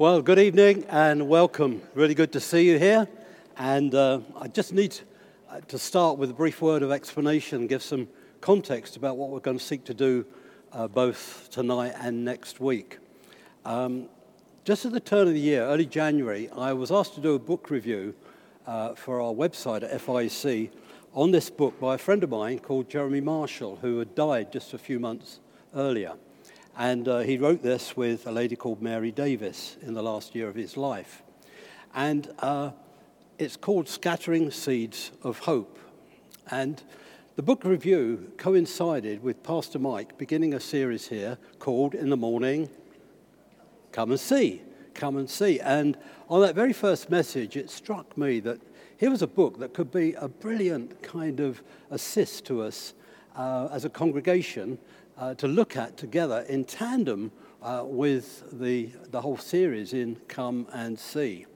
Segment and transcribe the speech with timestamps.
[0.00, 1.82] Well, good evening and welcome.
[1.92, 3.08] Really good to see you here.
[3.56, 4.96] And uh, I just need
[5.50, 8.06] uh, to start with a brief word of explanation, give some
[8.40, 10.24] context about what we're going to seek to do
[10.72, 12.98] uh, both tonight and next week.
[13.64, 14.08] Um,
[14.64, 17.40] just at the turn of the year, early January, I was asked to do a
[17.40, 18.14] book review
[18.68, 20.70] uh, for our website at FIEC
[21.12, 24.74] on this book by a friend of mine called Jeremy Marshall, who had died just
[24.74, 25.40] a few months
[25.74, 26.12] earlier.
[26.78, 30.48] And uh, he wrote this with a lady called Mary Davis in the last year
[30.48, 31.24] of his life.
[31.92, 32.70] And uh,
[33.36, 35.76] it's called Scattering Seeds of Hope.
[36.52, 36.80] And
[37.34, 42.70] the book review coincided with Pastor Mike beginning a series here called In the Morning,
[43.90, 44.62] Come and See.
[44.94, 45.58] Come and See.
[45.58, 48.60] And on that very first message, it struck me that
[48.98, 51.60] here was a book that could be a brilliant kind of
[51.90, 52.94] assist to us
[53.34, 54.78] uh, as a congregation
[55.18, 57.32] uh, to look at together in tandem
[57.62, 61.46] uh, with the, the whole series in Come and See.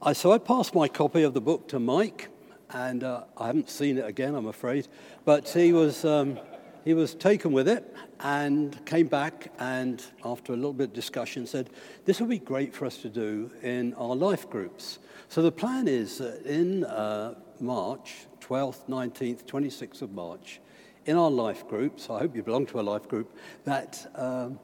[0.00, 2.28] I, so I passed my copy of the book to Mike,
[2.70, 4.88] and uh, I haven't seen it again, I'm afraid,
[5.24, 6.38] but he was, um,
[6.84, 11.46] he was taken with it and came back and after a little bit of discussion
[11.46, 11.70] said,
[12.04, 14.98] this would be great for us to do in our life groups.
[15.28, 20.60] So the plan is that in uh, March, 12th, 19th, 26th of March,
[21.06, 24.58] in our life groups, I hope you belong to a life group, that um,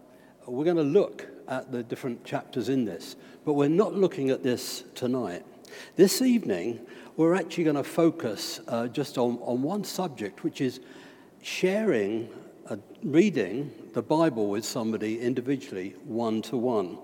[0.47, 3.17] we're going to look at the different chapters in this.
[3.45, 5.45] But we're not looking at this tonight.
[5.97, 6.81] This evening,
[7.17, 10.81] we're actually going to focus uh, just on, on one subject, which is
[11.43, 12.29] sharing,
[12.69, 16.99] uh, reading the Bible with somebody individually, one to one.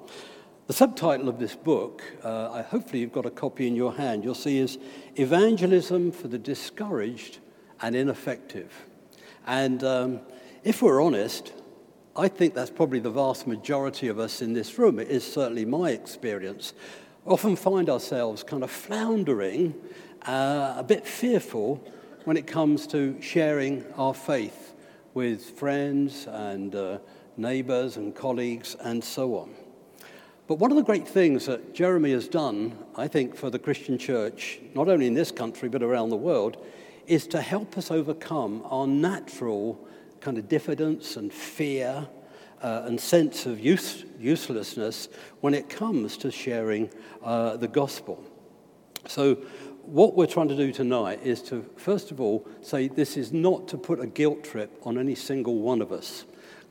[0.66, 4.34] The subtitle of this book, uh, hopefully you've got a copy in your hand, you'll
[4.34, 4.78] see is
[5.16, 7.38] Evangelism for the Discouraged
[7.82, 8.72] and Ineffective.
[9.46, 10.20] And um,
[10.62, 11.52] if we're honest,
[12.16, 14.98] I think that's probably the vast majority of us in this room.
[14.98, 16.72] It is certainly my experience.
[17.26, 19.74] Often find ourselves kind of floundering,
[20.22, 21.82] uh, a bit fearful
[22.24, 24.74] when it comes to sharing our faith
[25.12, 26.98] with friends and uh,
[27.36, 29.54] neighbors and colleagues and so on.
[30.46, 33.96] But one of the great things that Jeremy has done, I think, for the Christian
[33.96, 36.58] church, not only in this country but around the world,
[37.06, 39.86] is to help us overcome our natural
[40.20, 42.08] kind of diffidence and fear
[42.62, 45.08] uh, and sense of use, uselessness
[45.40, 46.90] when it comes to sharing
[47.22, 48.24] uh, the gospel.
[49.06, 49.34] So,
[49.82, 53.68] what we're trying to do tonight is to, first of all, say this is not
[53.68, 56.24] to put a guilt trip on any single one of us.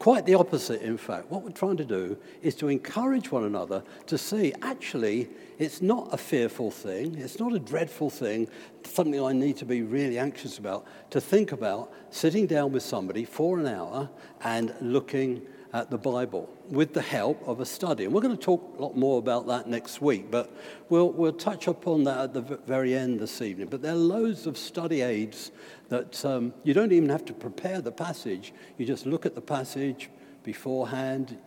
[0.03, 1.31] Quite the opposite, in fact.
[1.31, 6.09] What we're trying to do is to encourage one another to see actually it's not
[6.11, 8.49] a fearful thing, it's not a dreadful thing,
[8.83, 13.23] something I need to be really anxious about, to think about sitting down with somebody
[13.23, 14.09] for an hour
[14.41, 15.41] and looking
[15.73, 18.05] at the Bible with the help of a study.
[18.05, 20.55] And we're going to talk a lot more about that next week, but
[20.89, 23.67] we'll, we'll touch upon that at the very end this evening.
[23.67, 25.51] But there are loads of study aids
[25.89, 28.53] that um, you don't even have to prepare the passage.
[28.77, 30.11] You just look at the passage
[30.43, 31.37] beforehand,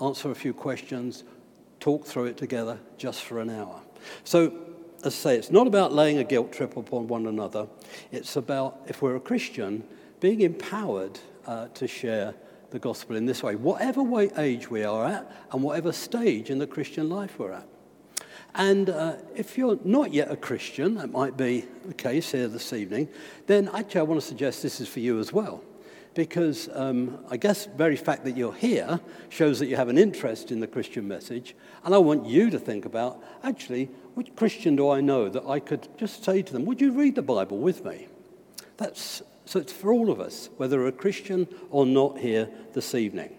[0.00, 1.22] answer a few questions,
[1.78, 3.80] talk through it together just for an hour.
[4.24, 4.58] So,
[5.04, 7.68] as I say, it's not about laying a guilt trip upon one another.
[8.10, 9.84] It's about, if we're a Christian,
[10.18, 12.34] being empowered uh, to share
[12.70, 16.58] the gospel in this way, whatever way, age we are at and whatever stage in
[16.58, 17.66] the Christian life we're at.
[18.54, 22.72] And uh, if you're not yet a Christian, that might be the case here this
[22.72, 23.08] evening,
[23.46, 25.62] then actually I want to suggest this is for you as well.
[26.14, 28.98] Because um, I guess very fact that you're here
[29.28, 31.54] shows that you have an interest in the Christian message.
[31.84, 35.60] And I want you to think about actually, which Christian do I know that I
[35.60, 38.08] could just say to them, Would you read the Bible with me?
[38.78, 42.94] That's so it's for all of us, whether we're a Christian or not here this
[42.94, 43.34] evening.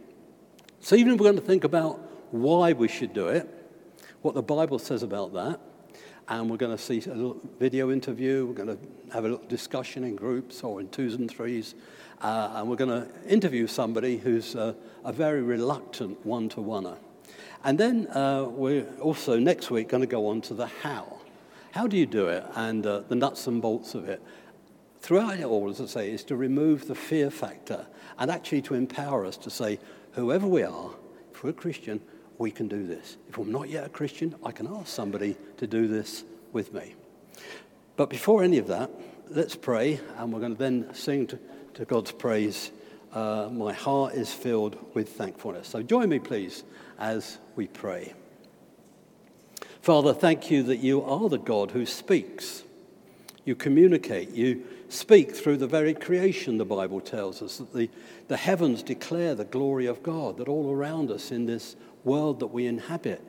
[0.80, 2.00] So, even we're going to think about
[2.32, 3.48] why we should do it,
[4.22, 5.60] what the Bible says about that,
[6.30, 8.46] and we're going to see a little video interview.
[8.46, 11.76] We're going to have a little discussion in groups or in twos and threes.
[12.22, 14.74] Uh, and we're going to interview somebody who's uh,
[15.06, 16.98] a very reluctant one to oneer.
[17.64, 21.18] And then uh, we're also next week going to go on to the how.
[21.72, 22.44] How do you do it?
[22.56, 24.22] And uh, the nuts and bolts of it
[25.08, 27.88] throughout it all, as I say, is to remove the fear factor
[28.20, 29.80] and actually to empower us to say,
[30.12, 30.90] whoever we are,
[31.32, 32.02] if we're a Christian,
[32.38, 33.16] we can do this.
[33.30, 36.96] If I'm not yet a Christian, I can ask somebody to do this with me.
[37.96, 38.92] But before any of that,
[39.30, 41.40] let's pray, and we're going to then sing to,
[41.76, 42.72] to God's praise.
[43.14, 45.70] Uh, my heart is filled with thankfulness.
[45.70, 46.66] So join me, please,
[47.00, 48.14] as we pray.
[49.82, 52.66] Father, thank you that you are the God who speaks.
[53.46, 57.90] You communicate, you speak through the very creation, the Bible tells us, that the,
[58.28, 62.48] the heavens declare the glory of God, that all around us in this world that
[62.48, 63.22] we inhabit,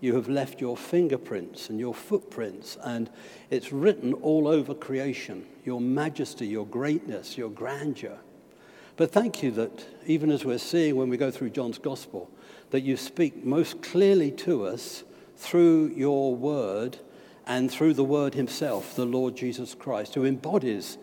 [0.00, 3.08] you have left your fingerprints and your footprints, and
[3.50, 8.18] it's written all over creation your majesty, your greatness, your grandeur.
[8.96, 12.28] But thank you that even as we're seeing when we go through John's gospel,
[12.70, 15.04] that you speak most clearly to us
[15.36, 16.98] through your word
[17.52, 20.96] and through the word himself, the Lord Jesus Christ, who embodies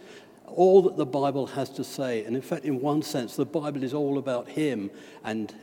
[0.48, 2.26] all that the Bible has to say.
[2.26, 4.90] And in fact, in one sense, the Bible is all about him
[5.24, 5.54] and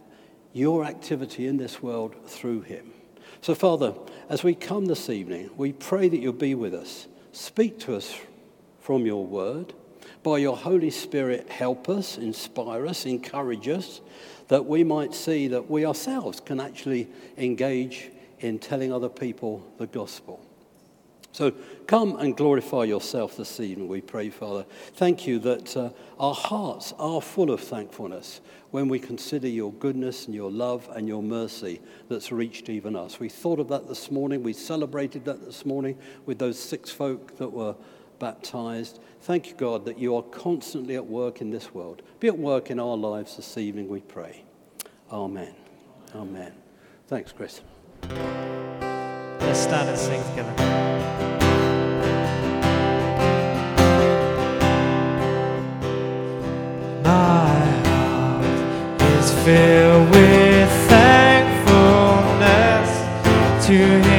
[0.53, 2.93] your activity in this world through him.
[3.41, 3.95] So, Father,
[4.29, 7.09] as we come this evening, we pray that you'll be with us.
[7.33, 8.15] Speak to us
[8.79, 9.75] from your word.
[10.23, 14.01] By your Holy Spirit, help us, inspire us, encourage us,
[14.47, 18.09] that we might see that we ourselves can actually engage
[18.39, 20.46] in telling other people the gospel.
[21.37, 21.53] So
[21.87, 24.65] come and glorify yourself this evening, we pray, Father.
[24.95, 28.41] Thank you that uh, our hearts are full of thankfulness
[28.71, 33.21] when we consider your goodness and your love and your mercy that's reached even us.
[33.21, 34.43] We thought of that this morning.
[34.43, 37.75] We celebrated that this morning with those six folk that were
[38.19, 38.99] baptized.
[39.21, 42.01] Thank you, God, that you are constantly at work in this world.
[42.19, 44.43] Be at work in our lives this evening, we pray.
[45.13, 45.55] Amen.
[46.15, 46.55] Amen.
[47.09, 47.61] Thanks, Chris.
[49.47, 50.87] Let's stand and sing together.
[59.47, 62.91] filled with thankfulness
[63.67, 64.16] to Him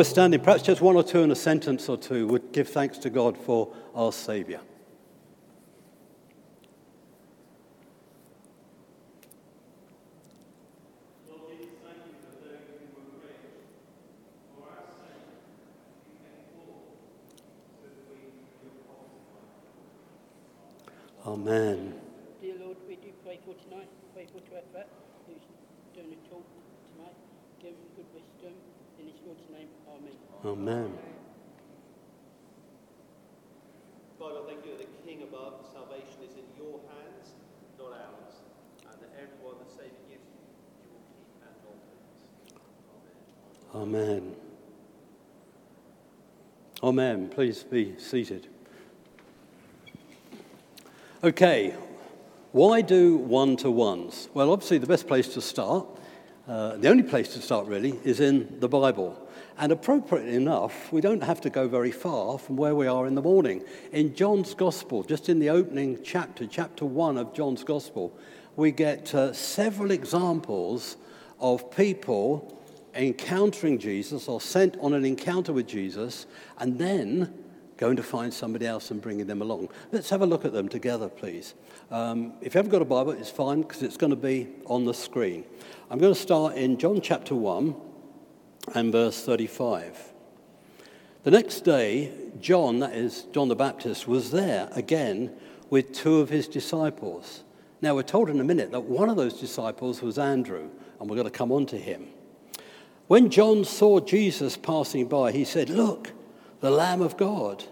[0.00, 3.10] standing, perhaps just one or two in a sentence or two would give thanks to
[3.10, 4.60] God for our Saviour.
[21.26, 21.94] Amen.
[22.40, 24.86] Dear Lord, we do pray for tonight, pray for Trevor,
[25.26, 25.42] who's
[25.94, 26.44] doing a talk
[26.96, 27.14] tonight.
[27.60, 28.54] Give him good wisdom
[28.98, 29.68] in his Lord's name.
[30.44, 30.92] Amen.
[34.20, 37.34] I thank you that the King above, salvation is in your hands,
[37.78, 38.34] not ours,
[38.90, 40.42] and that everyone the Saviour gives you,
[40.82, 41.78] you will keep at all
[43.14, 43.94] things.
[43.94, 44.34] Amen.
[46.82, 47.28] Amen.
[47.28, 48.48] Please be seated.
[51.22, 51.74] Okay,
[52.50, 54.28] why do one to ones?
[54.34, 55.86] Well, obviously, the best place to start,
[56.48, 59.28] uh, the only place to start really, is in the Bible.
[59.58, 63.14] And appropriately enough, we don't have to go very far from where we are in
[63.14, 63.62] the morning.
[63.92, 68.16] In John's Gospel, just in the opening chapter, chapter one of John's Gospel,
[68.56, 70.96] we get uh, several examples
[71.40, 72.58] of people
[72.94, 76.26] encountering Jesus or sent on an encounter with Jesus
[76.58, 77.32] and then
[77.76, 79.68] going to find somebody else and bringing them along.
[79.90, 81.54] Let's have a look at them together, please.
[81.90, 84.84] Um, if you haven't got a Bible, it's fine because it's going to be on
[84.84, 85.44] the screen.
[85.90, 87.74] I'm going to start in John chapter 1
[88.74, 90.12] and verse 35.
[91.24, 95.32] The next day, John, that is John the Baptist, was there again
[95.70, 97.44] with two of his disciples.
[97.80, 100.68] Now, we're told in a minute that one of those disciples was Andrew,
[101.00, 102.08] and we're going to come on to him.
[103.08, 106.12] When John saw Jesus passing by, he said, Look,
[106.60, 107.64] the Lamb of God.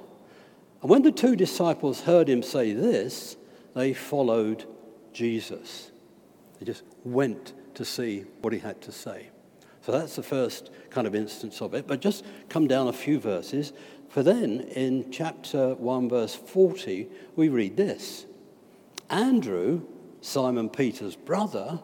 [0.82, 3.37] And when the two disciples heard him say this,
[3.75, 4.64] they followed
[5.12, 5.90] Jesus.
[6.59, 9.30] They just went to see what he had to say.
[9.82, 11.87] So that's the first kind of instance of it.
[11.87, 13.73] But just come down a few verses.
[14.09, 18.26] For then, in chapter 1, verse 40, we read this
[19.09, 19.82] Andrew,
[20.20, 21.80] Simon Peter's brother,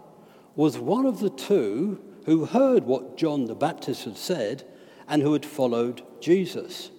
[0.55, 4.65] was one of the two who heard what John the Baptist had said
[5.09, 6.91] and who had followed Jesus.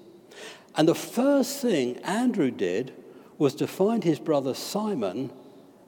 [0.75, 2.93] And the first thing Andrew did
[3.37, 5.31] was to find his brother Simon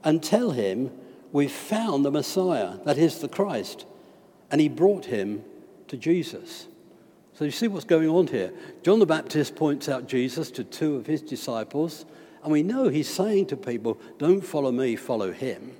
[0.03, 0.91] and tell him,
[1.31, 3.85] We've found the Messiah, that is the Christ.
[4.51, 5.43] And he brought him
[5.89, 6.67] to Jesus.
[7.33, 8.51] So you see what's going on here.
[8.83, 12.05] John the Baptist points out Jesus to two of his disciples,
[12.43, 15.73] and we know he's saying to people, Don't follow me, follow him.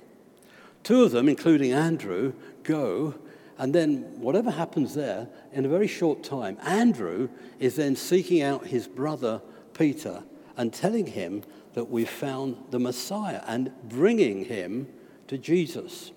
[0.82, 3.14] Two of them, including Andrew, go
[3.60, 8.68] and then, whatever happens there, in a very short time, Andrew is then seeking out
[8.68, 9.42] his brother
[9.74, 10.22] Peter
[10.56, 11.42] and telling him
[11.74, 14.88] that we've found the Messiah and bringing him
[15.28, 16.12] to Jesus.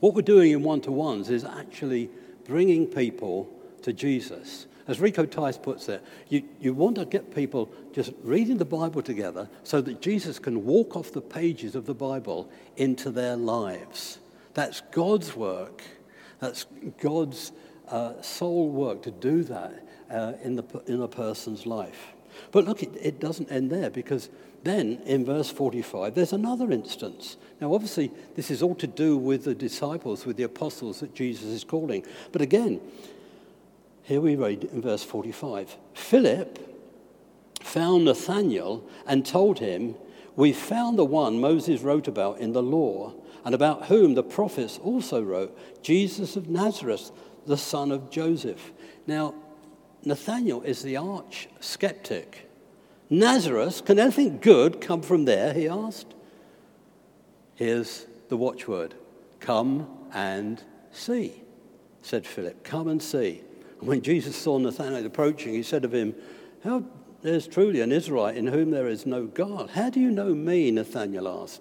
[0.00, 2.10] What we're doing in one to ones is actually
[2.44, 3.48] bringing people
[3.82, 4.66] to Jesus.
[4.88, 9.02] As Rico Tice puts it, you, you want to get people just reading the Bible
[9.02, 14.18] together so that Jesus can walk off the pages of the Bible into their lives.
[14.54, 15.82] That's God's work.
[16.40, 16.66] That's
[17.00, 17.52] God's
[17.88, 22.12] uh, sole work to do that uh, in, the, in a person's life.
[22.50, 24.30] But look, it, it doesn't end there because
[24.64, 27.36] then in verse 45, there's another instance.
[27.60, 31.46] Now, obviously, this is all to do with the disciples, with the apostles that Jesus
[31.46, 32.04] is calling.
[32.30, 32.80] But again,
[34.02, 36.68] here we read in verse 45 Philip
[37.60, 39.94] found Nathanael and told him,
[40.36, 43.14] We found the one Moses wrote about in the law
[43.44, 47.10] and about whom the prophets also wrote, Jesus of Nazareth,
[47.46, 48.72] the son of Joseph.
[49.06, 49.34] Now,
[50.04, 52.48] Nathanael is the arch skeptic.
[53.12, 55.52] Nazareth, can anything good come from there?
[55.52, 56.14] He asked.
[57.56, 58.94] Here's the watchword
[59.38, 61.42] Come and see,
[62.00, 62.64] said Philip.
[62.64, 63.42] Come and see.
[63.80, 66.14] And when Jesus saw Nathanael approaching, he said of him,
[66.64, 66.84] How
[67.20, 69.68] there's truly an Israelite in whom there is no God.
[69.70, 70.70] How do you know me?
[70.70, 71.60] Nathanael asked.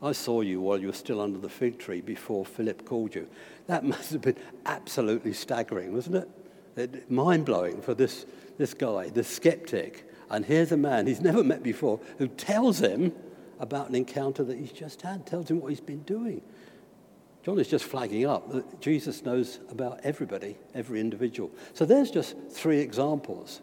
[0.00, 3.28] I saw you while you were still under the fig tree before Philip called you.
[3.66, 6.30] That must have been absolutely staggering, wasn't it?
[6.76, 8.26] it Mind blowing for this,
[8.58, 10.08] this guy, this skeptic.
[10.30, 13.12] And here's a man he's never met before who tells him
[13.60, 16.42] about an encounter that he's just had, tells him what he's been doing.
[17.44, 21.50] John is just flagging up that Jesus knows about everybody, every individual.
[21.74, 23.60] So there's just three examples.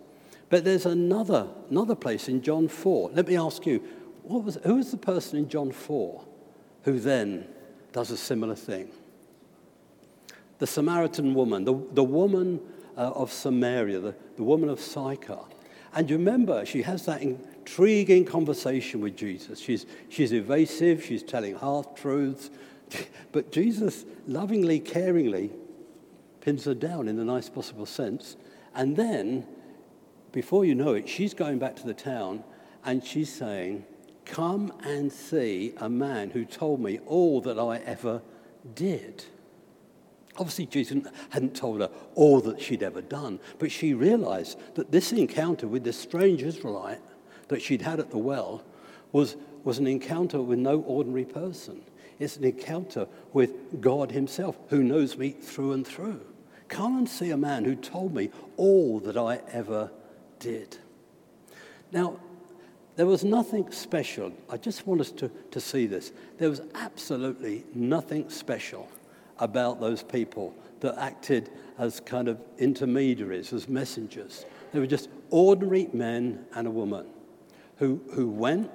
[0.50, 3.12] But there's another, another place in John 4.
[3.14, 3.84] Let me ask you,
[4.24, 6.26] what was, who was the person in John 4
[6.84, 7.48] who then
[7.92, 8.90] does a similar thing.
[10.60, 12.60] The Samaritan woman, the, the woman
[12.98, 15.40] uh, of Samaria, the, the woman of Sychar.
[15.94, 19.60] And you remember, she has that intriguing conversation with Jesus.
[19.60, 22.50] She's, she's evasive, she's telling half truths,
[23.32, 25.52] but Jesus lovingly, caringly
[26.40, 28.36] pins her down in the nice possible sense.
[28.74, 29.46] And then,
[30.32, 32.44] before you know it, she's going back to the town
[32.84, 33.86] and she's saying,
[34.26, 38.22] Come and see a man who told me all that I ever
[38.76, 39.26] did.
[40.38, 45.12] Obviously, Jesus hadn't told her all that she'd ever done, but she realized that this
[45.12, 47.02] encounter with this strange Israelite
[47.50, 48.64] that she'd had at the well
[49.12, 51.82] was, was an encounter with no ordinary person.
[52.18, 56.22] It's an encounter with God Himself, who knows me through and through.
[56.70, 59.92] Come and see a man who told me all that I ever
[60.40, 60.78] did.
[61.92, 62.20] Now,
[62.96, 64.32] there was nothing special.
[64.50, 66.14] I just want us to, to see this.
[66.38, 68.88] There was absolutely nothing special
[69.42, 74.46] about those people that acted as kind of intermediaries, as messengers.
[74.72, 77.08] They were just ordinary men and a woman
[77.78, 78.72] who, who went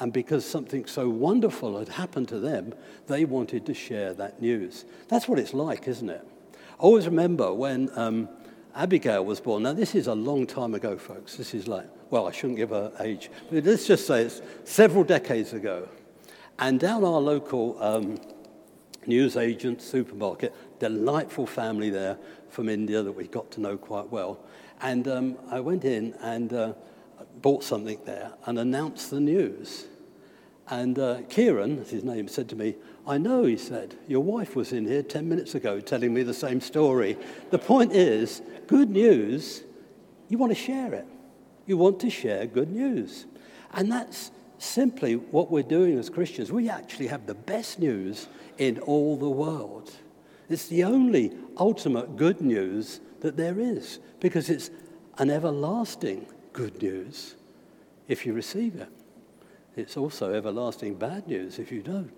[0.00, 2.72] And because something so wonderful had happened to them,
[3.06, 4.86] they wanted to share that news.
[5.08, 6.26] That's what it's like, isn't it?
[6.54, 8.30] I always remember when um,
[8.74, 9.64] Abigail was born.
[9.64, 11.36] Now, this is a long time ago, folks.
[11.36, 15.04] This is like, well, I shouldn't give her age, but let's just say it's several
[15.04, 15.86] decades ago.
[16.58, 18.18] And down our local um,
[19.06, 24.40] newsagent supermarket, delightful family there from India that we got to know quite well.
[24.80, 26.72] And um, I went in and uh,
[27.42, 29.86] bought something there and announced the news.
[30.68, 32.76] And uh, Kieran, his name, said to me,
[33.06, 36.34] I know, he said, your wife was in here 10 minutes ago telling me the
[36.34, 37.18] same story.
[37.50, 39.64] The point is, good news,
[40.28, 41.06] you want to share it.
[41.66, 43.26] You want to share good news.
[43.72, 44.30] And that's
[44.60, 46.52] simply what we're doing as Christians.
[46.52, 49.90] We actually have the best news in all the world.
[50.48, 54.70] It's the only ultimate good news that there is because it's
[55.18, 57.36] an everlasting good news
[58.08, 58.88] if you receive it.
[59.76, 62.12] It's also everlasting bad news if you don't.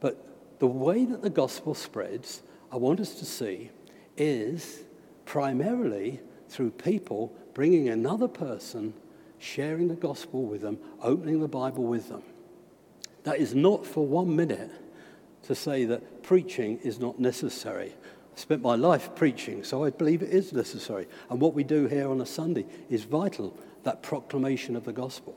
[0.00, 0.24] But
[0.60, 3.70] the way that the gospel spreads, I want us to see,
[4.16, 4.84] is
[5.24, 8.94] primarily through people bringing another person,
[9.40, 12.22] sharing the gospel with them, opening the Bible with them.
[13.24, 14.70] That is not for one minute
[15.44, 17.94] to say that preaching is not necessary.
[18.36, 21.06] I spent my life preaching, so I believe it is necessary.
[21.28, 25.34] And what we do here on a Sunday is vital that proclamation of the gospel.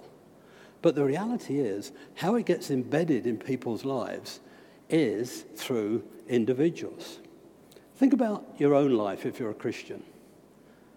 [0.81, 4.41] But the reality is, how it gets embedded in people's lives
[4.89, 7.19] is through individuals.
[7.95, 10.03] Think about your own life if you're a Christian.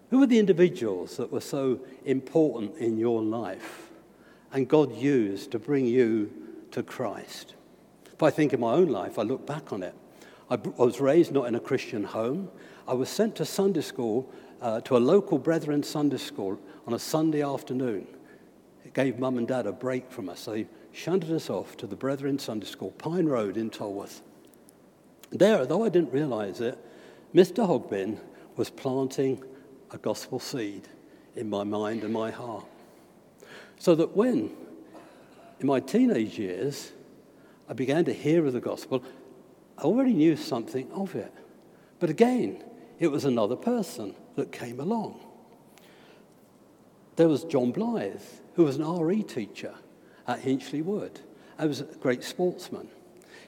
[0.09, 3.89] Who were the individuals that were so important in your life
[4.53, 6.31] and God used to bring you
[6.71, 7.55] to Christ?
[8.13, 9.93] If I think of my own life, I look back on it.
[10.49, 12.49] I was raised not in a Christian home.
[12.87, 16.99] I was sent to Sunday school, uh, to a local Brethren Sunday school on a
[16.99, 18.07] Sunday afternoon.
[18.85, 20.45] It gave mum and dad a break from us.
[20.45, 24.21] They shunted us off to the Brethren Sunday School, Pine Road in Tolworth.
[25.29, 26.77] There, though I didn't realize it,
[27.35, 27.67] Mr.
[27.67, 28.17] Hogbin
[28.55, 29.43] was planting
[29.91, 30.87] a gospel seed
[31.35, 32.65] in my mind and my heart.
[33.79, 34.51] So that when,
[35.59, 36.91] in my teenage years,
[37.69, 39.03] I began to hear of the gospel,
[39.77, 41.33] I already knew something of it.
[41.99, 42.63] But again,
[42.99, 45.19] it was another person that came along.
[47.15, 48.21] There was John Blythe,
[48.55, 49.73] who was an RE teacher
[50.27, 51.19] at Hinchley Wood.
[51.57, 52.89] I was a great sportsman.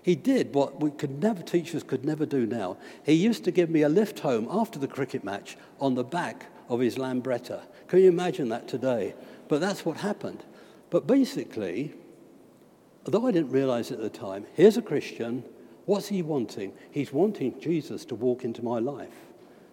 [0.02, 2.78] He did what we could never, teachers could never do now.
[3.04, 6.46] He used to give me a lift home after the cricket match on the back
[6.70, 7.62] of his Lambretta.
[7.88, 9.16] Can you imagine that today?
[9.48, 10.44] But that's what happened.
[10.90, 11.94] But basically,
[13.06, 15.44] although I didn't realize it at the time, here's a Christian.
[15.86, 16.74] What's he wanting?
[16.92, 19.14] He's wanting Jesus to walk into my life.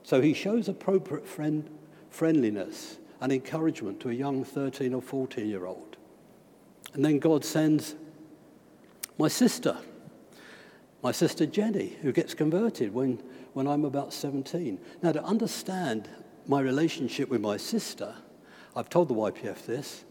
[0.02, 1.68] So he shows appropriate friend,
[2.10, 5.96] friendliness and encouragement to a young 13 or 14 year old.
[6.94, 7.94] And then God sends
[9.18, 9.76] my sister,
[11.06, 14.76] my sister Jenny, who gets converted when, when I'm about 17.
[15.02, 16.08] Now, to understand
[16.48, 18.12] my relationship with my sister,
[18.74, 20.04] I've told the YPF this,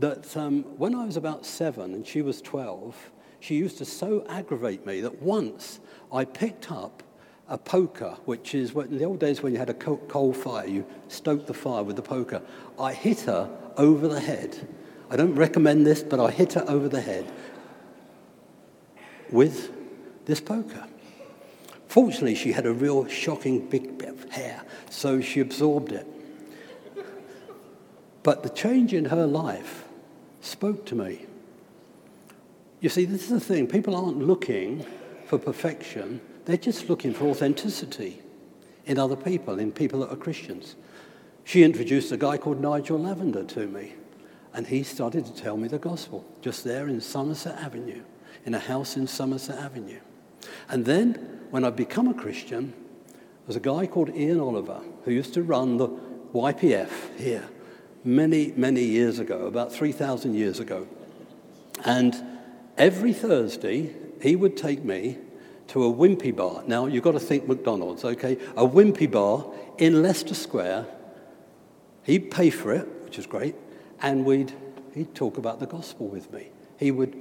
[0.00, 4.26] that um, when I was about seven and she was 12, she used to so
[4.28, 5.78] aggravate me that once
[6.12, 7.04] I picked up
[7.46, 10.66] a poker, which is what in the old days when you had a coal fire,
[10.66, 12.42] you stoked the fire with the poker.
[12.80, 14.58] I hit her over the head
[15.08, 17.30] I don't recommend this, but I hit her over the head
[19.30, 19.81] with
[20.24, 20.86] this poker.
[21.88, 26.06] Fortunately, she had a real shocking big bit of hair, so she absorbed it.
[28.22, 29.84] But the change in her life
[30.40, 31.26] spoke to me.
[32.80, 34.86] You see, this is the thing people aren't looking
[35.26, 38.20] for perfection, they're just looking for authenticity
[38.86, 40.76] in other people, in people that are Christians.
[41.44, 43.94] She introduced a guy called Nigel Lavender to me.
[44.54, 48.02] And he started to tell me the gospel just there in Somerset Avenue,
[48.44, 50.00] in a house in Somerset Avenue.
[50.68, 52.72] And then, when I become a Christian,
[53.06, 55.88] there was a guy called Ian Oliver who used to run the
[56.32, 57.48] YPF here
[58.04, 60.86] many, many years ago, about 3,000 years ago.
[61.84, 62.14] And
[62.78, 65.18] every Thursday, he would take me
[65.68, 66.62] to a Wimpy bar.
[66.66, 68.38] Now, you've got to think McDonald's, okay?
[68.56, 69.46] A Wimpy bar
[69.78, 70.86] in Leicester Square.
[72.02, 73.54] He'd pay for it, which is great
[74.02, 74.52] and we'd,
[74.94, 76.48] he'd talk about the gospel with me.
[76.76, 77.16] He would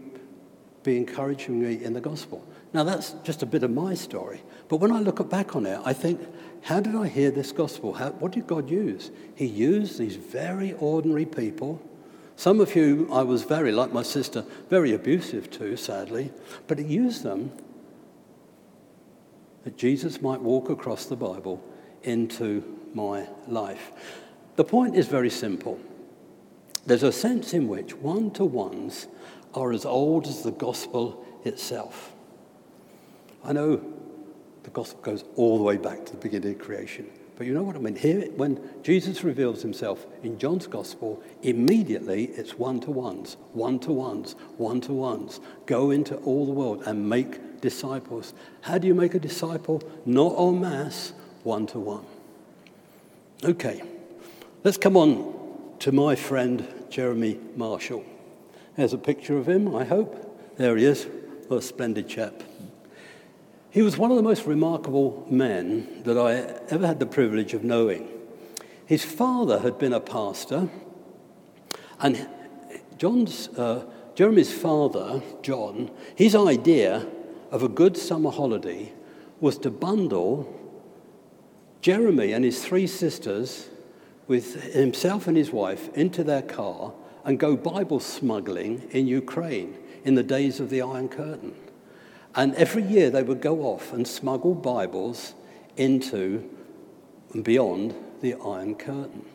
[0.84, 2.46] be encouraging me in the gospel.
[2.74, 4.42] Now, that's just a bit of my story.
[4.70, 6.22] But when I look back on it, I think,
[6.62, 7.94] how did I hear this gospel?
[7.94, 9.12] How, what did God use?
[9.36, 11.82] He used these very ordinary people.
[12.38, 16.32] Some of whom I was very, like my sister, very abusive to, sadly.
[16.68, 17.52] But He used them
[19.66, 21.62] that Jesus might walk across the Bible
[22.04, 23.92] into my life.
[24.56, 25.80] The point is very simple.
[26.86, 29.08] There's a sense in which one to ones
[29.54, 32.14] are as old as the gospel itself.
[33.44, 33.82] I know
[34.64, 37.10] the gospel goes all the way back to the beginning of creation.
[37.38, 37.96] But you know what I mean?
[37.96, 43.92] Here, when Jesus reveals himself in John's gospel, immediately it's one to ones, one to
[43.92, 45.40] ones, one to ones.
[45.66, 48.36] Go into all the world and make disciples.
[48.62, 49.82] How do you make a disciple?
[50.06, 52.06] Not en masse, one to one.
[53.44, 53.82] Okay,
[54.64, 55.34] let's come on
[55.80, 58.06] to my friend Jeremy Marshall.
[58.76, 60.58] There's a picture of him, I hope.
[60.58, 61.08] There he is.
[61.48, 62.44] What a splendid chap.
[63.72, 66.34] He was one of the most remarkable men that I
[66.74, 68.06] ever had the privilege of knowing.
[68.86, 70.70] His father had been a pastor,
[72.02, 72.28] and
[72.98, 77.08] John's, uh, Jeremy's father, John, his idea
[77.50, 78.92] of a good summer holiday
[79.40, 80.54] was to bundle
[81.80, 83.70] Jeremy and his three sisters
[84.28, 90.16] with himself and his wife into their car and go Bible smuggling in Ukraine in
[90.16, 91.56] the days of the Iron Curtain.
[92.36, 95.34] And every year they would go off and smuggle Bibles
[95.76, 96.50] into
[97.34, 99.26] and beyond the Iron Curtain.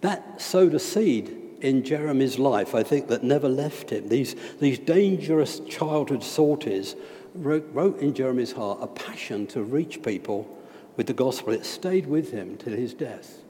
[0.00, 4.08] That sowed a seed in Jeremy's life, I think, that never left him.
[4.08, 6.94] These, these dangerous childhood sorties
[7.34, 10.48] wrote, wrote in Jeremy's heart a passion to reach people
[10.96, 11.52] with the gospel.
[11.52, 13.42] It stayed with him till his death.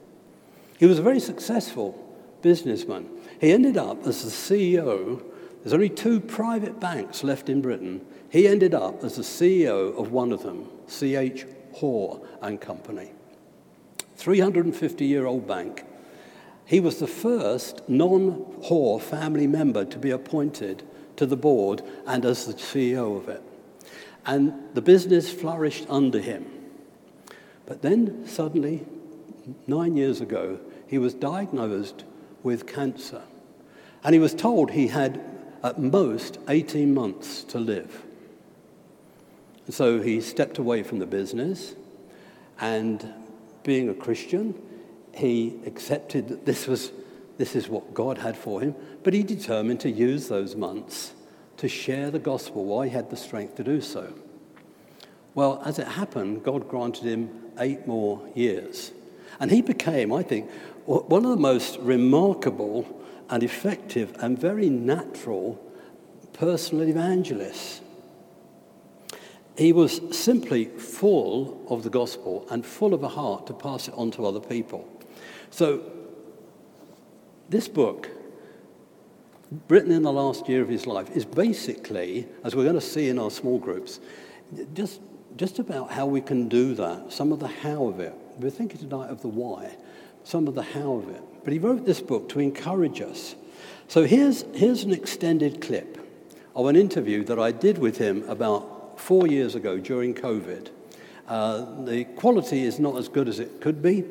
[0.78, 2.02] He was a very successful
[2.42, 3.08] businessman.
[3.40, 5.22] He ended up as the CEO.
[5.62, 10.12] There's only two private banks left in Britain he ended up as the CEO of
[10.12, 11.46] one of them, C.H.
[11.74, 13.12] Hoare and Company.
[14.16, 15.84] 350 year old bank.
[16.64, 20.82] He was the first non Hoare family member to be appointed
[21.16, 23.42] to the board and as the CEO of it.
[24.24, 26.46] And the business flourished under him.
[27.66, 28.84] But then suddenly,
[29.66, 32.04] nine years ago, he was diagnosed
[32.42, 33.22] with cancer.
[34.02, 35.20] And he was told he had
[35.62, 38.05] at most 18 months to live.
[39.68, 41.74] So he stepped away from the business,
[42.60, 43.12] and
[43.64, 44.54] being a Christian,
[45.12, 46.92] he accepted that this was
[47.38, 51.12] this is what God had for him, but he determined to use those months
[51.58, 54.14] to share the gospel while he had the strength to do so.
[55.34, 58.92] Well, as it happened, God granted him eight more years.
[59.38, 60.50] And he became, I think,
[60.86, 65.62] one of the most remarkable and effective and very natural
[66.32, 67.80] personal evangelists.
[69.56, 73.94] He was simply full of the gospel and full of a heart to pass it
[73.94, 74.86] on to other people.
[75.50, 75.82] So,
[77.48, 78.10] this book,
[79.68, 83.08] written in the last year of his life, is basically, as we're going to see
[83.08, 84.00] in our small groups,
[84.74, 85.00] just,
[85.36, 88.14] just about how we can do that, some of the how of it.
[88.38, 89.76] We're thinking tonight of the why,
[90.24, 91.22] some of the how of it.
[91.44, 93.36] But he wrote this book to encourage us.
[93.88, 95.96] So here's, here's an extended clip
[96.54, 100.70] of an interview that I did with him about four years ago during COVID.
[101.28, 104.04] Uh, the quality is not as good as it could be,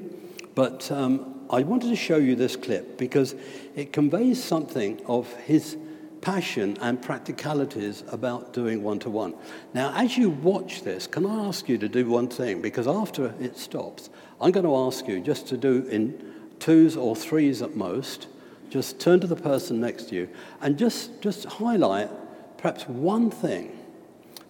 [0.54, 3.36] but um, I wanted to show you this clip because
[3.76, 5.78] it conveys something of his
[6.22, 9.36] passion and practicalities about doing one to one.
[9.74, 12.62] Now, as you watch this, can I ask you to do one thing?
[12.62, 14.10] Because after it stops,
[14.42, 18.28] I'm going to ask you just to do in twos or threes at most.
[18.72, 20.30] Just turn to the person next to you
[20.62, 22.10] and just, just highlight
[22.58, 23.78] perhaps one thing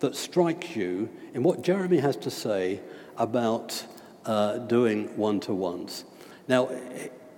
[0.05, 2.79] that strikes you in what Jeremy has to say
[3.17, 3.83] about
[4.23, 6.05] uh, doing one to ones.
[6.47, 6.69] Now,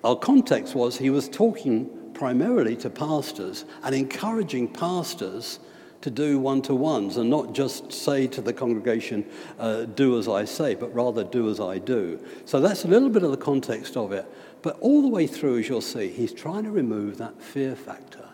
[0.04, 5.60] our context was he was talking primarily to pastors and encouraging pastors
[6.02, 9.26] to do one to ones and not just say to the congregation,
[9.60, 12.20] uh, do as I say, but rather do as I do.
[12.44, 14.26] So that's a little bit of the context of it.
[14.62, 18.28] But all the way through, as you'll see, he's trying to remove that fear factor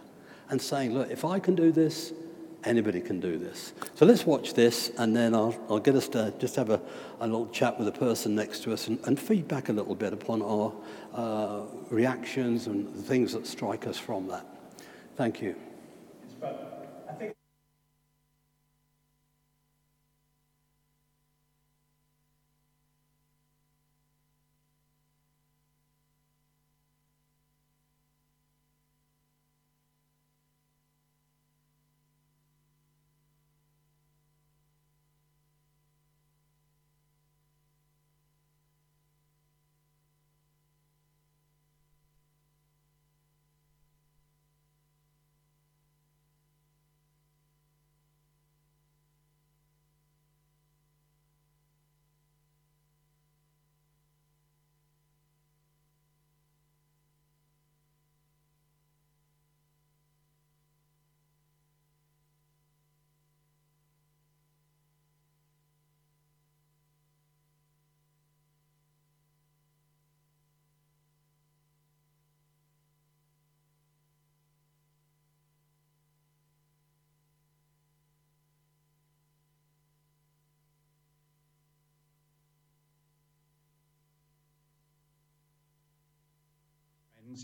[0.49, 2.13] and saying, look, if I can do this,
[2.65, 3.73] Anybody can do this.
[3.95, 6.81] So let's watch this, and then I'll, I'll get us to just have a,
[7.19, 10.13] a little chat with the person next to us and, and feedback a little bit
[10.13, 10.73] upon our
[11.13, 14.45] uh, reactions and things that strike us from that.
[15.17, 15.55] Thank you.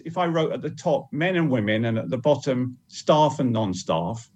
[0.06, 3.52] If I wrote at the top men and women and at the bottom staff and
[3.52, 4.30] non staff,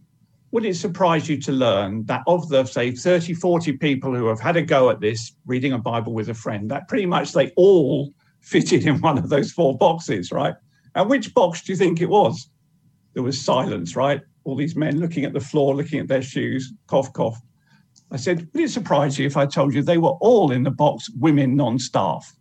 [0.52, 4.40] would it surprise you to learn that of the, say, 30, 40 people who have
[4.40, 7.52] had a go at this, reading a Bible with a friend, that pretty much they
[7.56, 10.54] all fitted in one of those four boxes, right?
[10.96, 12.50] And which box do you think it was?
[13.14, 14.22] There was silence, right?
[14.44, 17.40] All these men looking at the floor, looking at their shoes, cough, cough.
[18.12, 20.72] I said, would it surprise you if I told you they were all in the
[20.72, 22.32] box women non staff?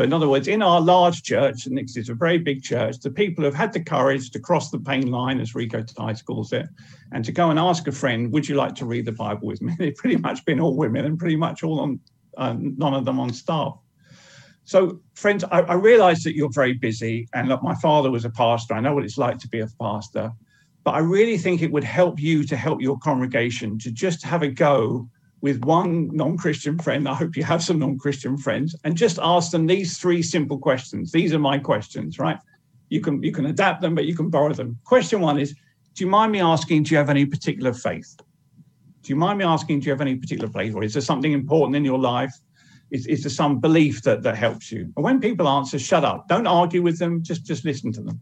[0.00, 3.00] So, in other words, in our large church, and this is a very big church,
[3.00, 6.54] the people have had the courage to cross the pain line, as Rico Tice calls
[6.54, 6.70] it,
[7.12, 9.60] and to go and ask a friend, Would you like to read the Bible with
[9.60, 9.76] me?
[9.78, 12.00] They've pretty much been all women and pretty much all on,
[12.38, 13.76] uh, none of them on staff.
[14.64, 17.28] So, friends, I, I realize that you're very busy.
[17.34, 18.72] And look, my father was a pastor.
[18.72, 20.32] I know what it's like to be a pastor.
[20.82, 24.42] But I really think it would help you to help your congregation to just have
[24.42, 25.10] a go
[25.42, 27.08] with one non-Christian friend.
[27.08, 31.12] I hope you have some non-Christian friends, and just ask them these three simple questions.
[31.12, 32.38] These are my questions, right?
[32.88, 34.78] You can you can adapt them, but you can borrow them.
[34.84, 35.52] Question one is:
[35.94, 36.82] Do you mind me asking?
[36.84, 38.16] Do you have any particular faith?
[39.02, 39.80] Do you mind me asking?
[39.80, 42.34] Do you have any particular faith, or is there something important in your life?
[42.90, 44.92] Is, is there some belief that that helps you?
[44.96, 46.26] And when people answer, shut up.
[46.28, 47.22] Don't argue with them.
[47.22, 48.20] Just just listen to them.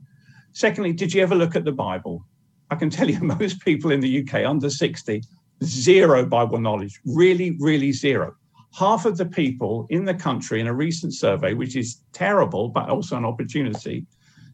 [0.52, 2.24] Secondly, did you ever look at the Bible?
[2.70, 5.22] I can tell you, most people in the UK under 60
[5.64, 8.34] zero Bible knowledge, really, really zero.
[8.74, 12.88] Half of the people in the country in a recent survey, which is terrible, but
[12.88, 14.06] also an opportunity,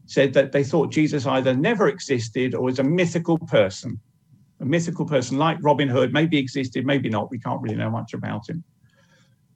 [0.07, 3.99] said that they thought Jesus either never existed or was a mythical person.
[4.61, 7.29] A mythical person like Robin Hood, maybe existed, maybe not.
[7.29, 8.63] We can't really know much about him.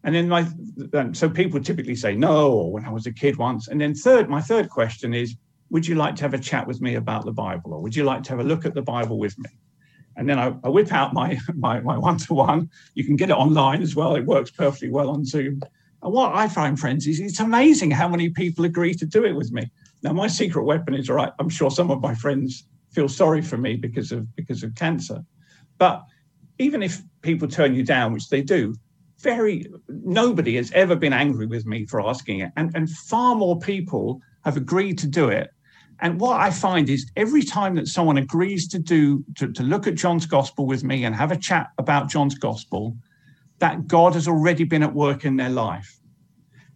[0.04, 0.48] And then my,
[0.94, 3.68] um, so people typically say no, or when I was a kid once.
[3.68, 5.36] And then third, my third question is,
[5.70, 8.04] would you like to have a chat with me about the Bible, or would you
[8.04, 9.50] like to have a look at the Bible with me?
[10.16, 12.70] And then I, I whip out my my one to one.
[12.94, 14.16] You can get it online as well.
[14.16, 15.62] It works perfectly well on Zoom.
[16.02, 19.36] And what I find, friends, is it's amazing how many people agree to do it
[19.36, 19.70] with me.
[20.02, 21.34] Now, my secret weapon is all right.
[21.40, 25.24] I'm sure some of my friends feel sorry for me because of because of cancer,
[25.78, 26.04] but
[26.58, 28.76] even if people turn you down, which they do,
[29.20, 33.60] very nobody has ever been angry with me for asking it, and and far more
[33.60, 35.52] people have agreed to do it
[36.02, 39.86] and what I find is every time that someone agrees to do to, to look
[39.86, 42.96] at John's gospel with me and have a chat about John's gospel,
[43.60, 46.00] that God has already been at work in their life.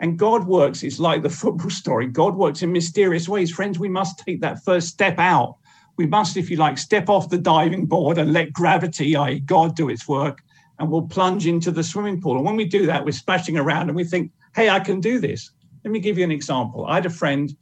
[0.01, 2.07] And God works, it's like the football story.
[2.07, 3.51] God works in mysterious ways.
[3.51, 5.57] Friends, we must take that first step out.
[5.95, 9.75] We must, if you like, step off the diving board and let gravity, i.e., God,
[9.75, 10.41] do its work,
[10.79, 12.35] and we'll plunge into the swimming pool.
[12.35, 15.19] And when we do that, we're splashing around and we think, hey, I can do
[15.19, 15.51] this.
[15.83, 16.85] Let me give you an example.
[16.87, 17.55] I had a friend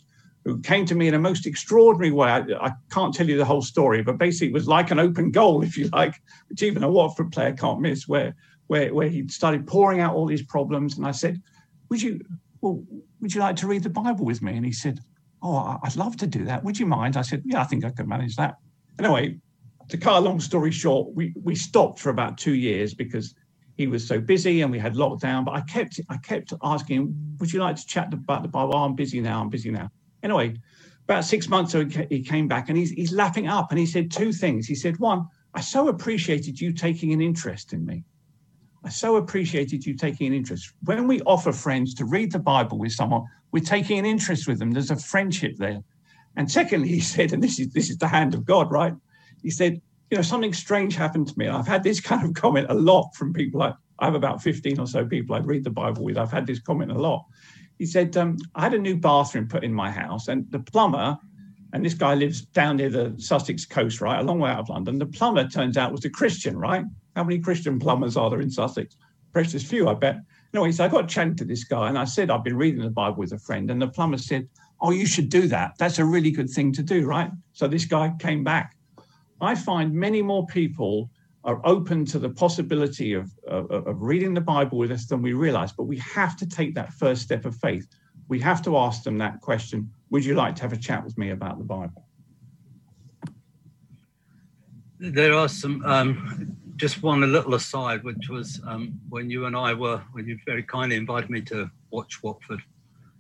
[0.44, 2.30] who came to me in a most extraordinary way.
[2.30, 5.32] I, I, can't tell you the whole story, but basically it was like an open
[5.32, 6.16] goal, if you like,
[6.50, 8.36] which even a Watford player can't miss, where
[8.68, 10.98] where where he started pouring out all these problems.
[10.98, 11.42] And I said,
[11.90, 12.22] Would you
[12.62, 12.84] well,
[13.20, 14.56] would you like to read the Bible with me?
[14.56, 15.00] And he said,
[15.44, 16.64] Oh, I'd love to do that.
[16.64, 17.18] Would you mind?
[17.18, 18.56] I said, Yeah, I think I could manage that.
[19.00, 19.38] Anyway,
[19.90, 23.36] to cut a long story short, we we stopped for about two years because
[23.78, 25.46] he was so busy and we had lockdown.
[25.46, 28.76] But I kept I kept asking him, Would you like to chat about the Bible?
[28.76, 29.90] Oh, I'm busy now, I'm busy now.
[30.24, 30.56] Anyway,
[31.06, 34.12] about six months ago, he came back and he's, he's lapping up and he said
[34.12, 34.68] two things.
[34.68, 38.04] He said, one, I so appreciated you taking an interest in me.
[38.84, 40.74] I so appreciated you taking an interest.
[40.84, 44.60] When we offer friends to read the Bible with someone, we're taking an interest with
[44.60, 44.72] them.
[44.72, 45.84] There's a friendship there.
[46.36, 48.94] And secondly, he said, and this is this is the hand of God, right?
[49.44, 51.48] He said, you know, something strange happened to me.
[51.48, 53.62] I've had this kind of comment a lot from people.
[53.62, 56.18] I, I have about 15 or so people I read the Bible with.
[56.18, 57.26] I've had this comment a lot
[57.80, 61.18] he said, um, I had a new bathroom put in my house, and the plumber,
[61.74, 64.70] and this guy lives down near the Sussex coast, right, a long way out of
[64.70, 65.00] London.
[65.00, 66.86] The plumber turns out was a Christian, right?
[67.16, 68.98] How many Christian plumbers are there in Sussex?
[69.34, 70.18] Precious few, I bet.
[70.54, 72.90] Anyway, so I got chatting to this guy, and I said I've been reading the
[72.90, 74.50] Bible with a friend, and the plumber said,
[74.82, 75.78] "Oh, you should do that.
[75.78, 78.76] That's a really good thing to do, right?" So this guy came back.
[79.40, 81.10] I find many more people
[81.44, 85.34] are open to the possibility of, of, of, reading the Bible with us than we
[85.34, 85.72] realize.
[85.72, 87.88] But we have to take that first step of faith.
[88.28, 91.18] We have to ask them that question Would you like to have a chat with
[91.18, 92.06] me about the Bible?
[95.00, 99.74] There are some, um, just one little aside, which was um, when you and I
[99.74, 102.62] were, when you very kindly invited me to watch Watford,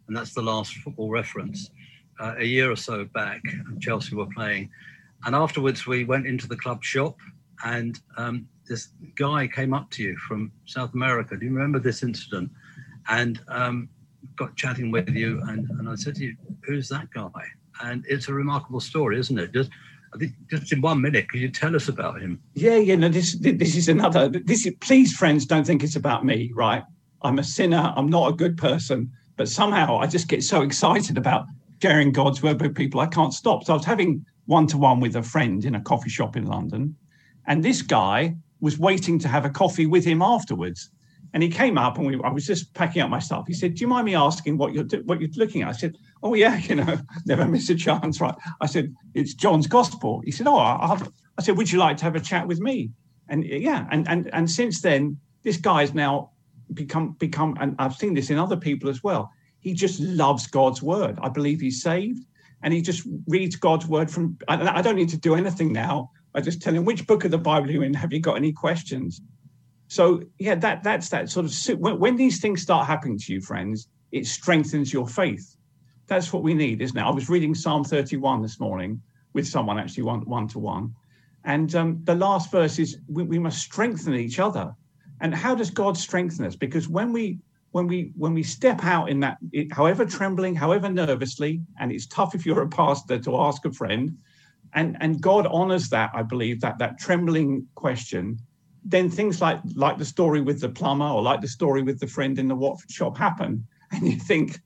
[0.07, 1.71] and that's the last football reference.
[2.19, 3.41] Uh, a year or so back,
[3.79, 4.69] Chelsea were playing.
[5.25, 7.17] And afterwards, we went into the club shop
[7.63, 11.35] and um, this guy came up to you from South America.
[11.37, 12.51] Do you remember this incident?
[13.09, 13.89] And um,
[14.35, 17.29] got chatting with you, and, and I said to you, "Who's that guy?"
[17.83, 19.53] And it's a remarkable story, isn't it?
[19.53, 19.71] Just
[20.13, 22.41] I think just in one minute, could you tell us about him?
[22.53, 22.95] Yeah, yeah.
[22.95, 24.29] No, this this is another.
[24.29, 26.51] This is, please, friends, don't think it's about me.
[26.55, 26.83] Right?
[27.23, 27.93] I'm a sinner.
[27.95, 31.45] I'm not a good person, but somehow I just get so excited about
[31.81, 32.99] sharing God's word with people.
[32.99, 33.63] I can't stop.
[33.63, 36.45] So I was having one to one with a friend in a coffee shop in
[36.45, 36.95] London,
[37.47, 40.91] and this guy was waiting to have a coffee with him afterwards.
[41.33, 43.45] And he came up, and we, I was just packing up my stuff.
[43.47, 45.97] He said, "Do you mind me asking what you're what you're looking at?" I said,
[46.21, 50.31] "Oh yeah, you know, never miss a chance, right?" I said, "It's John's Gospel." He
[50.31, 51.01] said, "Oh," I,
[51.37, 52.91] I said, "Would you like to have a chat with me?"
[53.29, 56.31] And yeah, and and and since then, this guy's now
[56.73, 59.31] become become, and I've seen this in other people as well.
[59.61, 61.17] He just loves God's word.
[61.21, 62.25] I believe he's saved,
[62.61, 64.37] and he just reads God's word from.
[64.49, 66.11] I, I don't need to do anything now.
[66.33, 67.93] I just tell him which book of the Bible are you in.
[67.93, 69.21] Have you got any questions?
[69.87, 73.41] So yeah, that that's that sort of when, when these things start happening to you,
[73.41, 75.57] friends, it strengthens your faith.
[76.07, 77.01] That's what we need, isn't it?
[77.01, 79.01] I was reading Psalm 31 this morning
[79.33, 80.95] with someone actually one one to one,
[81.43, 84.73] and um, the last verse is we, we must strengthen each other.
[85.19, 86.55] And how does God strengthen us?
[86.55, 87.39] Because when we
[87.71, 92.07] when we when we step out in that, it, however trembling, however nervously, and it's
[92.07, 94.17] tough if you're a pastor to ask a friend,
[94.73, 96.11] and and God honors that.
[96.13, 98.39] I believe that that trembling question
[98.83, 102.07] then things like like the story with the plumber or like the story with the
[102.07, 104.59] friend in the Watford shop happen, and you think,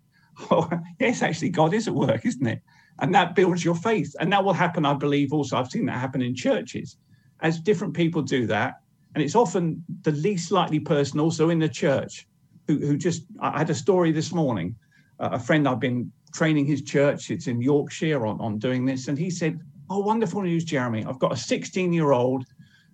[0.51, 2.61] oh yes, actually God is at work, isn't it?
[2.99, 5.33] And that builds your faith, and that will happen, I believe.
[5.33, 6.97] Also, I've seen that happen in churches
[7.41, 8.75] as different people do that,
[9.13, 12.27] and it's often the least likely person also in the church
[12.67, 13.23] who who just.
[13.41, 14.75] I had a story this morning.
[15.19, 17.31] Uh, a friend I've been training his church.
[17.31, 21.05] It's in Yorkshire on on doing this, and he said, "Oh, wonderful news, Jeremy!
[21.05, 22.45] I've got a 16 year old."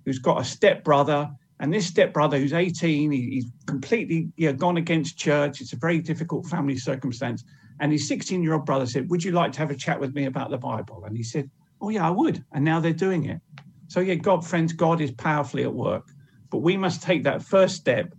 [0.05, 4.77] who's got a stepbrother, and this stepbrother who's 18, he, he's completely you know, gone
[4.77, 5.61] against church.
[5.61, 7.43] It's a very difficult family circumstance.
[7.79, 10.15] And his 16 year old brother said, Would you like to have a chat with
[10.15, 11.03] me about the Bible?
[11.05, 11.49] And he said,
[11.79, 12.43] Oh, yeah, I would.
[12.51, 13.41] And now they're doing it.
[13.87, 16.07] So, yeah, God, friends, God is powerfully at work.
[16.49, 18.13] But we must take that first step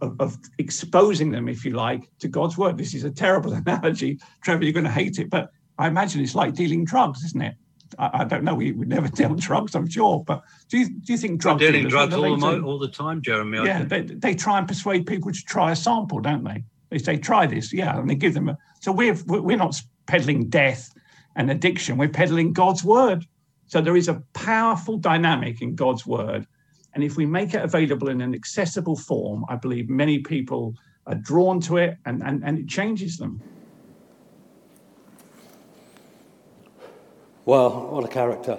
[0.00, 2.78] of, of, exposing them, if you like, to God's word.
[2.78, 4.18] This is a terrible analogy.
[4.42, 7.54] Trevor, you're going to hate it, but I imagine it's like dealing drugs, isn't it?
[7.98, 8.54] I, I, don't know.
[8.54, 10.22] We would never deal drugs, I'm sure.
[10.24, 11.60] But do you do you think drugs?
[11.60, 13.58] dealing drugs all the, all the time, Jeremy.
[13.64, 16.64] Yeah, they, they try and persuade people to try a sample, don't they?
[16.90, 18.48] They say try this, yeah, and they give them.
[18.48, 20.90] A, so we're we're not peddling death
[21.36, 21.98] and addiction.
[21.98, 23.26] We're peddling God's word.
[23.66, 26.46] So there is a powerful dynamic in God's word,
[26.94, 30.74] and if we make it available in an accessible form, I believe many people
[31.06, 33.42] are drawn to it, and and, and it changes them.
[37.48, 38.58] Well, what a character.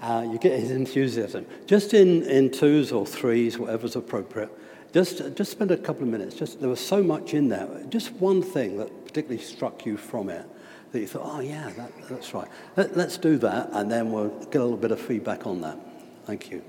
[0.00, 1.44] Uh, you get his enthusiasm.
[1.66, 4.50] Just in, in twos or threes, whatever's appropriate,
[4.94, 6.36] just, just spend a couple of minutes.
[6.36, 7.68] Just, there was so much in there.
[7.90, 10.46] Just one thing that particularly struck you from it
[10.92, 12.48] that you thought, oh, yeah, that, that's right.
[12.76, 15.76] Let, let's do that, and then we'll get a little bit of feedback on that.
[16.24, 16.62] Thank you.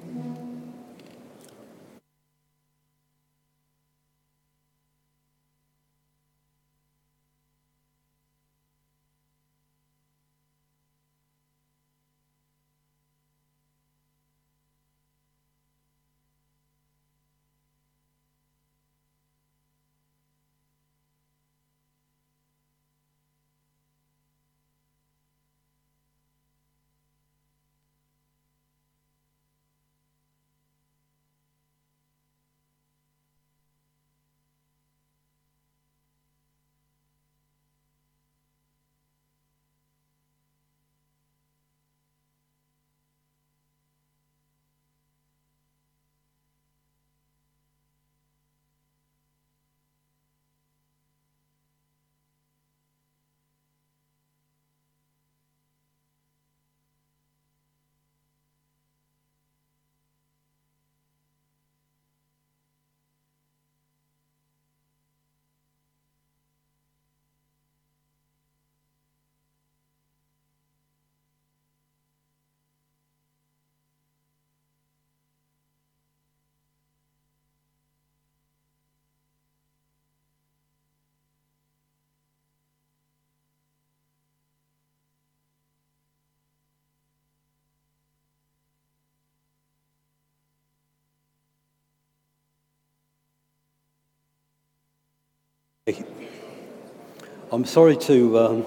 [97.51, 98.65] I'm sorry to um,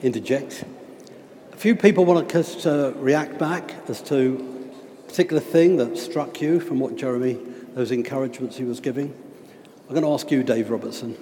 [0.00, 0.64] interject.
[1.52, 6.40] A few people want us to react back as to a particular thing that struck
[6.40, 7.34] you from what Jeremy,
[7.74, 9.14] those encouragements he was giving.
[9.86, 11.18] I'm going to ask you, Dave Robertson.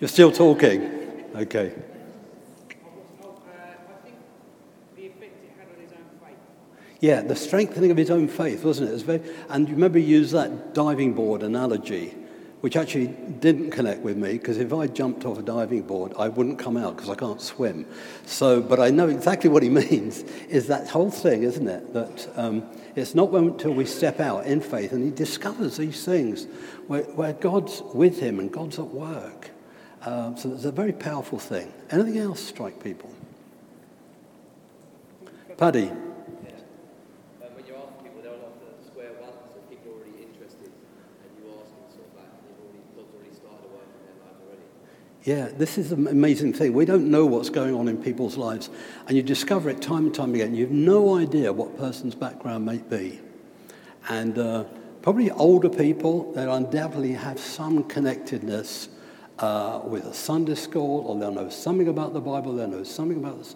[0.00, 1.26] You're still talking?
[1.36, 1.74] Okay.
[7.02, 8.94] Yeah, the strengthening of his own faith, wasn't it?
[8.94, 12.14] it very, and you remember you used that diving board analogy
[12.60, 16.28] which actually didn't connect with me because if I jumped off a diving board, I
[16.28, 17.86] wouldn't come out because I can't swim.
[18.24, 21.92] So, but I know exactly what he means is that whole thing, isn't it?
[21.92, 22.62] That um,
[22.94, 26.46] it's not until we step out in faith and he discovers these things
[26.86, 29.50] where, where God's with him and God's at work.
[30.02, 31.72] Um, so it's a very powerful thing.
[31.90, 33.12] Anything else strike people?
[35.56, 35.90] Paddy.
[37.42, 40.72] Um, when you ask people, they're on the square one, so people are already interested,
[40.72, 43.86] and you ask them sort of that, and they've already, God's already started a work
[43.92, 44.66] in their lives already.
[45.24, 46.72] Yeah, this is an amazing thing.
[46.72, 48.70] We don't know what's going on in people's lives,
[49.06, 50.54] and you discover it time and time again.
[50.54, 53.20] You have no idea what person's background may be.
[54.08, 54.64] And uh,
[55.00, 58.88] probably older people, they undoubtedly have some connectedness
[59.38, 63.18] uh, with a Sunday school, or they'll know something about the Bible, they'll know something
[63.18, 63.54] about this,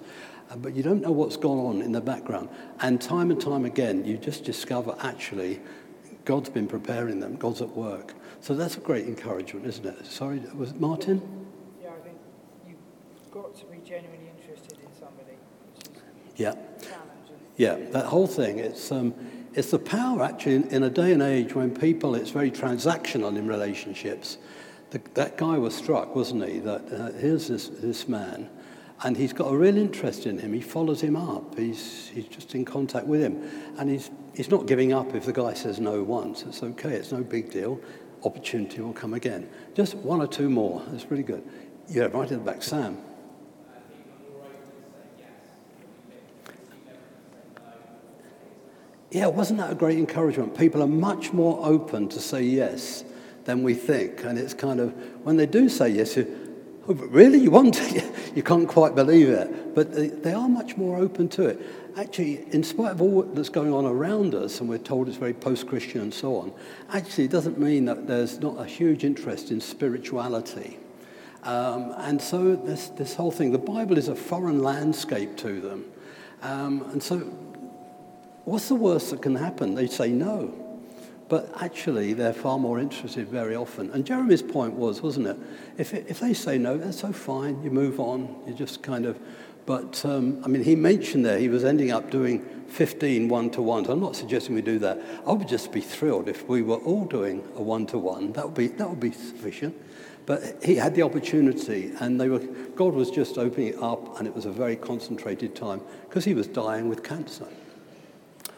[0.51, 2.49] uh, but you don't know what's gone on in the background.
[2.81, 5.61] And time and time again, you just discover actually
[6.25, 8.15] God's been preparing them, God's at work.
[8.41, 10.07] So that's a great encouragement, isn't it?
[10.07, 11.21] Sorry, was it Martin?
[11.83, 12.19] Yeah, I think
[12.67, 12.77] you've
[13.37, 15.37] got to be genuinely interested in somebody,
[16.37, 16.55] Yeah.
[17.59, 19.15] Yeah, that whole thing, it's, um,
[19.55, 23.37] it's the power actually in, in a day and age when people, it's very transactional
[23.37, 24.37] in relationships.
[24.91, 28.51] The, that guy was struck, wasn't he, that uh, here's this, this man,
[29.05, 30.53] and he's got a real interest in him.
[30.53, 31.59] He follows him up.
[31.59, 33.43] He's, he's just in contact with him.
[33.79, 36.43] And he's, he's not giving up if the guy says no once.
[36.43, 37.81] It's okay, it's no big deal.
[38.25, 39.49] Opportunity will come again.
[39.75, 40.83] Just one or two more.
[40.89, 41.47] That's really good.
[41.89, 42.99] Yeah, right in the back, Sam.
[49.11, 50.57] Yeah, wasn't that a great encouragement?
[50.57, 53.05] People are much more open to say yes
[53.45, 54.25] than we think.
[54.25, 54.93] And it's kind of,
[55.25, 58.13] when they do say yes, you, oh, really, you want to?
[58.35, 59.75] you can't quite believe it.
[59.75, 61.61] But they, they are much more open to it.
[61.97, 65.33] Actually, in spite of all that's going on around us, and we're told it's very
[65.33, 66.53] post Christian and so on,
[66.93, 70.79] actually, it doesn't mean that there's not a huge interest in spirituality.
[71.45, 75.85] Um, and so, this, this whole thing, the Bible is a foreign landscape to them.
[76.43, 77.21] Um, and so,
[78.47, 79.75] what's the worst that can happen?
[79.75, 80.55] They say no.
[81.29, 83.91] But actually, they're far more interested very often.
[83.91, 85.37] And Jeremy's point was, wasn't it?
[85.77, 87.61] If, it, if they say no, that's so fine.
[87.65, 88.43] You move on.
[88.47, 89.19] You just kind of.
[89.67, 93.63] But, um, I mean, he mentioned there he was ending up doing 15 one to
[93.63, 93.89] ones.
[93.89, 95.01] I'm not suggesting we do that.
[95.27, 98.33] I would just be thrilled if we were all doing a one to one.
[98.35, 99.75] That would be that would be sufficient.
[100.25, 104.27] But he had the opportunity, and they were, God was just opening it up, and
[104.27, 107.47] it was a very concentrated time because he was dying with cancer.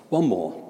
[0.08, 0.64] One more.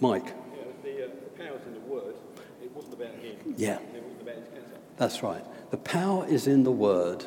[0.00, 0.26] Mike.
[0.26, 2.14] Yeah, the, uh, the power's in the word.
[2.62, 3.36] It wasn't about him.
[3.56, 3.78] Yeah.
[3.78, 4.76] It wasn't about his cancer.
[4.96, 5.44] That's right.
[5.70, 7.24] The power is in the word.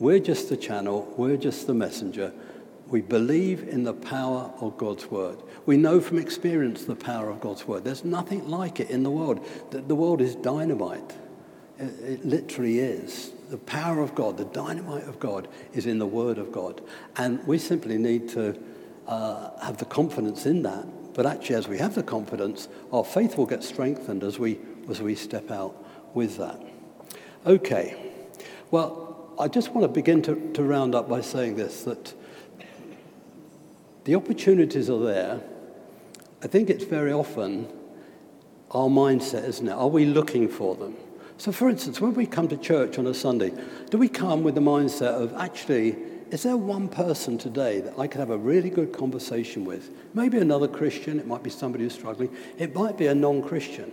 [0.00, 2.32] We're just the channel, we're just the messenger.
[2.88, 5.38] We believe in the power of God's word.
[5.66, 7.84] We know from experience the power of God's word.
[7.84, 9.46] There's nothing like it in the world.
[9.70, 11.14] The, the world is dynamite.
[11.78, 13.32] It, it literally is.
[13.50, 16.82] The power of God, the dynamite of God, is in the word of God.
[17.16, 18.60] And we simply need to
[19.06, 20.86] uh, have the confidence in that.
[21.14, 25.00] But actually, as we have the confidence, our faith will get strengthened as we, as
[25.00, 25.76] we step out
[26.14, 26.60] with that.
[27.46, 28.12] Okay.
[28.70, 32.14] Well, I just want to begin to, to round up by saying this that
[34.04, 35.40] the opportunities are there.
[36.42, 37.68] I think it's very often
[38.70, 39.72] our mindset, isn't it?
[39.72, 40.96] Are we looking for them?
[41.36, 43.52] So, for instance, when we come to church on a Sunday,
[43.90, 45.96] do we come with the mindset of actually,
[46.34, 49.90] is there one person today that I could have a really good conversation with?
[50.14, 53.92] Maybe another Christian, it might be somebody who's struggling, it might be a non Christian.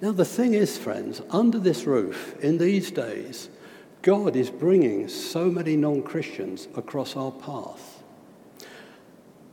[0.00, 3.48] Now, the thing is, friends, under this roof, in these days,
[4.02, 8.02] God is bringing so many non Christians across our path.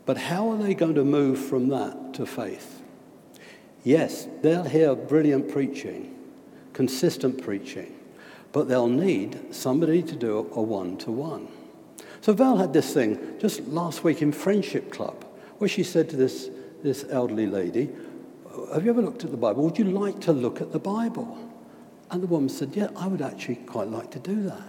[0.08, 2.82] But how are they going to move from that to faith?
[3.84, 6.18] Yes, they'll hear brilliant preaching,
[6.74, 7.94] consistent preaching,
[8.52, 11.48] but they'll need somebody to do a one to one.
[12.24, 15.26] So Val had this thing just last week in Friendship Club,
[15.58, 16.50] where she said to this,
[16.82, 17.90] this elderly lady,
[18.74, 19.66] Have you ever looked at the Bible?
[19.66, 21.38] Would you like to look at the Bible?
[22.12, 24.62] And the woman said, Yeah, I would actually quite like to do that.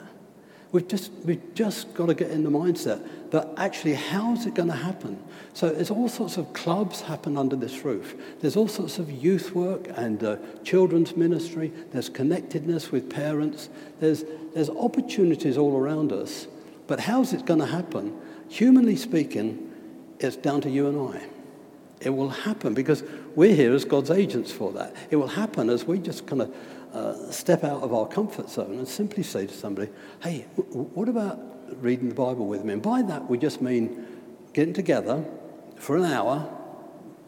[0.72, 4.70] We've just, we've just got to get in the mindset that actually, how's it going
[4.70, 5.22] to happen?
[5.52, 8.16] So there's all sorts of clubs happen under this roof.
[8.40, 11.72] There's all sorts of youth work and uh, children's ministry.
[11.92, 13.68] There's connectedness with parents.
[14.00, 14.24] There's,
[14.54, 16.48] there's opportunities all around us.
[16.86, 18.16] But how's it going to happen?
[18.48, 19.72] Humanly speaking,
[20.18, 21.26] it's down to you and I.
[22.00, 23.02] It will happen because
[23.34, 24.94] we're here as God's agents for that.
[25.10, 26.54] It will happen as we just kind of
[26.92, 29.90] uh, step out of our comfort zone and simply say to somebody,
[30.22, 31.40] hey, w- what about
[31.82, 32.74] reading the Bible with me?
[32.74, 34.06] And by that, we just mean
[34.52, 35.24] getting together
[35.76, 36.48] for an hour,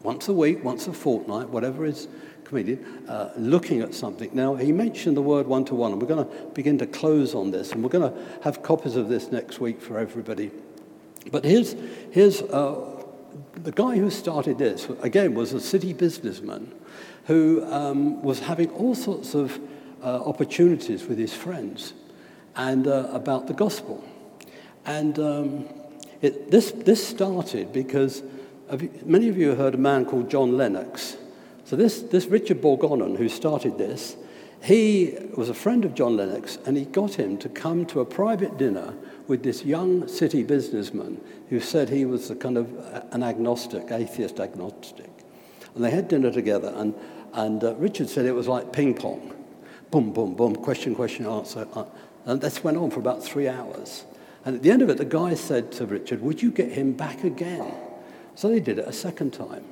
[0.03, 2.07] once a week, once a fortnight, whatever is
[2.47, 4.29] convenient, uh, looking at something.
[4.33, 7.35] Now, he mentioned the word one to one, and we're going to begin to close
[7.35, 10.51] on this, and we're going to have copies of this next week for everybody.
[11.31, 11.75] But here's,
[12.11, 13.03] here's uh,
[13.55, 16.71] the guy who started this, again, was a city businessman
[17.25, 19.59] who um, was having all sorts of
[20.01, 21.93] uh, opportunities with his friends
[22.55, 24.03] and uh, about the gospel.
[24.85, 25.69] And um,
[26.21, 28.23] it, this, this started because
[29.05, 31.17] many of you heard a man called John Lennox.
[31.67, 34.15] So this, this Richard Borgonon, who started this,
[34.63, 38.05] he was a friend of John Lennox, and he got him to come to a
[38.05, 38.93] private dinner
[39.27, 42.73] with this young city businessman who said he was a kind of
[43.11, 45.09] an agnostic, atheist agnostic.
[45.75, 46.95] And they had dinner together, and,
[47.33, 49.33] and uh, Richard said it was like ping pong.
[49.91, 51.67] Boom, boom, boom, question, question, answer.
[51.73, 51.83] Uh,
[52.23, 54.05] and this went on for about three hours.
[54.45, 56.93] And at the end of it, the guy said to Richard, Would you get him
[56.93, 57.73] back again?
[58.35, 59.65] So they did it a second time.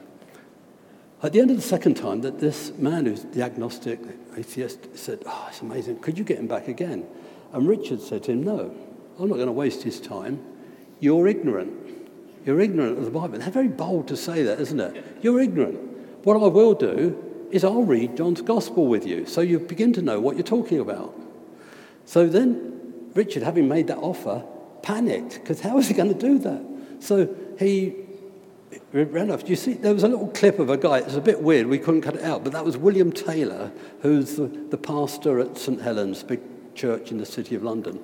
[1.24, 3.99] At the end of the second time, that this man who's the agnostic
[4.38, 5.99] atheist said, Oh, it's amazing.
[5.99, 7.05] Could you get him back again?
[7.53, 8.76] And Richard said to him, No,
[9.20, 10.43] I'm not going to waste his time.
[10.99, 11.74] You're ignorant.
[12.45, 13.39] You're ignorant of the Bible.
[13.39, 15.03] They're very bold to say that, isn't it?
[15.22, 15.80] You're ignorant.
[16.26, 20.01] What I will do is I'll read John's Gospel with you so you begin to
[20.01, 21.16] know what you're talking about.
[22.05, 24.43] So then, Richard, having made that offer,
[24.82, 26.63] panicked because how was he going to do that?
[26.99, 27.95] So he
[28.91, 29.47] ran off.
[29.49, 30.99] You see, there was a little clip of a guy.
[30.99, 31.67] It's a bit weird.
[31.67, 33.71] We couldn't cut it out, but that was William Taylor,
[34.01, 36.41] who's the, the pastor at St Helens, big
[36.76, 37.99] church in the city of London.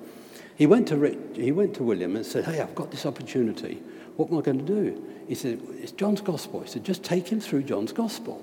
[0.56, 3.82] He went, to Rich, he went to William and said, Hey, I've got this opportunity.
[4.16, 5.04] What am I going to do?
[5.26, 6.60] He said, It's John's Gospel.
[6.60, 8.42] He said, Just take him through John's Gospel.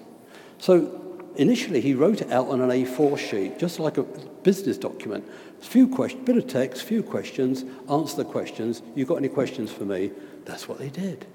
[0.58, 5.26] So initially, he wrote it out on an A4 sheet, just like a business document.
[5.62, 8.82] A few questions, bit of text, few questions, answer the questions.
[8.96, 10.12] You got any questions for me?
[10.46, 11.26] That's what they did.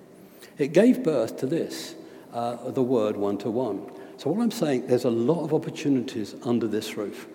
[0.59, 1.95] It gave birth to this,
[2.33, 3.91] uh, the word one to one.
[4.17, 7.27] So, what I'm saying, there's a lot of opportunities under this roof,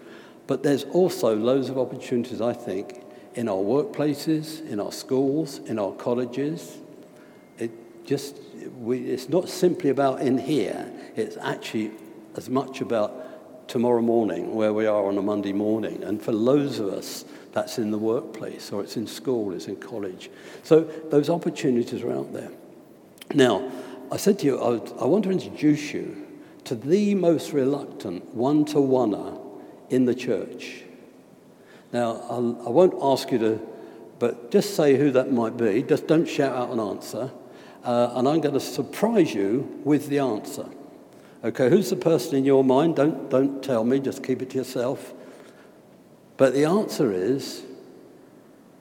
[0.47, 3.03] but there's also loads of opportunities, I think,
[3.35, 6.77] in our workplaces, in our schools, in our colleges.
[7.57, 7.71] It
[8.05, 8.37] just,
[8.77, 11.91] we, it's not simply about in here, it's actually
[12.35, 16.03] as much about tomorrow morning, where we are on a Monday morning.
[16.03, 19.75] And for loads of us, that's in the workplace, or it's in school, it's in
[19.75, 20.29] college.
[20.63, 22.51] So those opportunities are out there.
[23.33, 23.71] Now,
[24.11, 26.25] I said to you, I, I want to introduce you
[26.63, 29.39] to the most reluctant one to oneer
[29.89, 30.83] in the church.
[31.93, 33.67] Now, I'll, I will not ask you to,
[34.17, 35.83] but just say who that might be.
[35.83, 37.31] Just don't shout out an answer.
[37.83, 40.65] Uh, and I'm going to surprise you with the answer.
[41.43, 42.95] Okay, who's the person in your mind?
[42.95, 45.13] Don't, don't tell me, just keep it to yourself.
[46.35, 47.63] But the answer is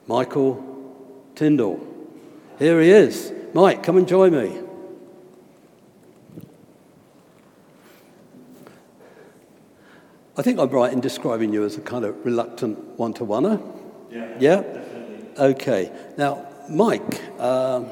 [0.07, 0.65] Michael
[1.35, 1.87] Tyndall.
[2.59, 3.33] Here he is.
[3.55, 4.61] Mike, come and join me.
[10.37, 13.61] I think I'm right in describing you as a kind of reluctant one to oneer.
[14.11, 14.37] Yeah.
[14.39, 14.61] Yeah?
[14.61, 15.27] Definitely.
[15.37, 15.93] Okay.
[16.17, 17.89] Now, Mike, um,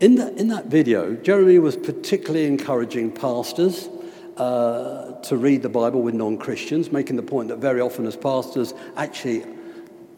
[0.00, 3.88] in, that, in that video, Jeremy was particularly encouraging pastors
[4.36, 8.16] uh, to read the Bible with non Christians, making the point that very often, as
[8.16, 9.44] pastors, actually,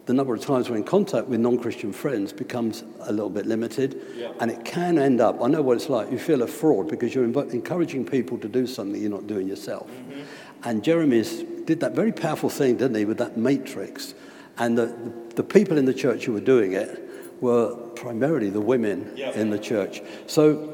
[0.05, 3.45] the number of times we're in contact with non Christian friends becomes a little bit
[3.45, 3.99] limited.
[4.15, 4.31] Yeah.
[4.39, 7.15] And it can end up, I know what it's like, you feel a fraud because
[7.15, 9.89] you're encouraging people to do something you're not doing yourself.
[9.89, 10.21] Mm-hmm.
[10.63, 11.23] And Jeremy
[11.65, 14.13] did that very powerful thing, didn't he, with that matrix.
[14.57, 17.01] And the, the, the people in the church who were doing it
[17.41, 19.31] were primarily the women Yeah.
[19.31, 20.01] in the church.
[20.27, 20.73] So,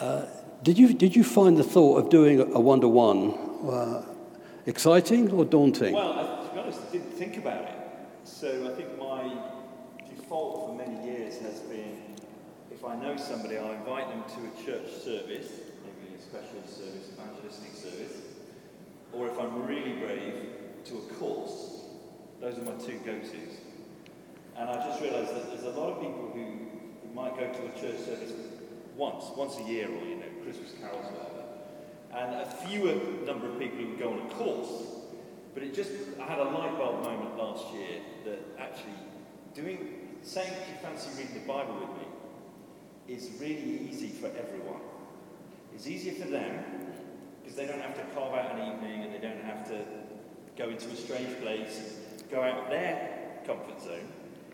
[0.00, 0.26] uh,
[0.62, 4.04] did, you, did you find the thought of doing a one to one
[4.66, 5.94] exciting or daunting?
[5.94, 7.77] Well, I, to be honest, I didn't think about it.
[8.38, 9.34] So I think my
[10.08, 12.14] default for many years has been
[12.70, 15.48] if I know somebody, I'll invite them to a church service,
[15.82, 18.16] maybe a special service, evangelistic service,
[19.12, 20.34] or if I'm really brave,
[20.84, 21.82] to a course.
[22.40, 23.58] Those are my two go tos.
[24.56, 26.44] And I just realised that there's a lot of people who,
[27.08, 28.34] who might go to a church service
[28.94, 31.42] once, once a year, or you know, Christmas carols, or whatever,
[32.14, 32.94] and a fewer
[33.26, 34.97] number of people who go on a course.
[35.58, 35.90] But it just,
[36.20, 38.94] I had a light bulb moment last year that actually
[39.56, 44.82] doing, saying you fancy reading the Bible with me is really easy for everyone.
[45.74, 46.62] It's easier for them
[47.42, 49.82] because they don't have to carve out an evening and they don't have to
[50.56, 51.98] go into a strange place
[52.30, 54.06] go out of their comfort zone.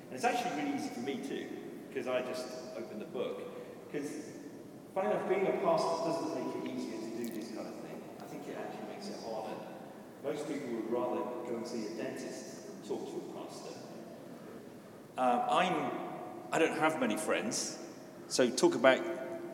[0.08, 1.48] And it's actually really easy for me too
[1.90, 2.46] because I just
[2.78, 3.42] open the book.
[3.92, 4.10] Because,
[4.94, 8.00] funny enough, being a pastor doesn't make it easier to do this kind of thing.
[8.22, 9.73] I think it actually makes it harder.
[10.24, 13.78] Most people would rather go and see a dentist than talk to a pastor.
[15.18, 15.90] Um, I'm,
[16.50, 17.78] I don't have many friends,
[18.28, 19.00] so talk about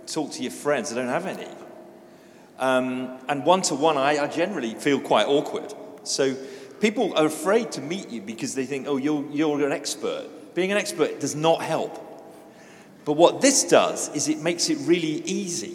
[0.07, 0.93] talk to your friends.
[0.93, 1.49] I don't have any.
[2.61, 5.75] Um, and one to one, I generally feel quite awkward.
[6.05, 6.37] So
[6.79, 10.55] people are afraid to meet you because they think, oh, you're, you're an expert.
[10.55, 11.99] Being an expert does not help.
[13.05, 15.73] But what this does is it makes it really easy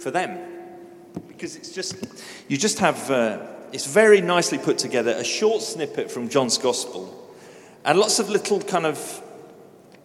[0.00, 0.38] for them.
[1.28, 1.96] Because it's just,
[2.48, 7.28] you just have, uh, it's very nicely put together, a short snippet from John's Gospel,
[7.84, 9.20] and lots of little kind of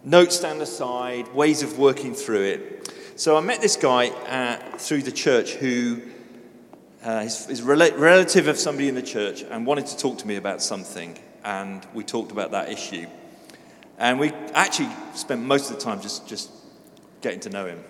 [0.04, 2.92] notes down the side, ways of working through it.
[3.16, 6.02] So I met this guy uh, through the church who
[7.06, 10.28] uh, is, is rela- relative of somebody in the church and wanted to talk to
[10.28, 13.06] me about something, and we talked about that issue.
[14.00, 16.50] And we actually spent most of the time just, just
[17.22, 17.84] getting to know him.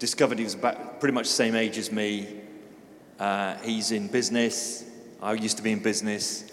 [0.00, 2.39] Discovered he was about pretty much the same age as me.
[3.20, 4.82] Uh, he's in business.
[5.20, 6.50] I used to be in business.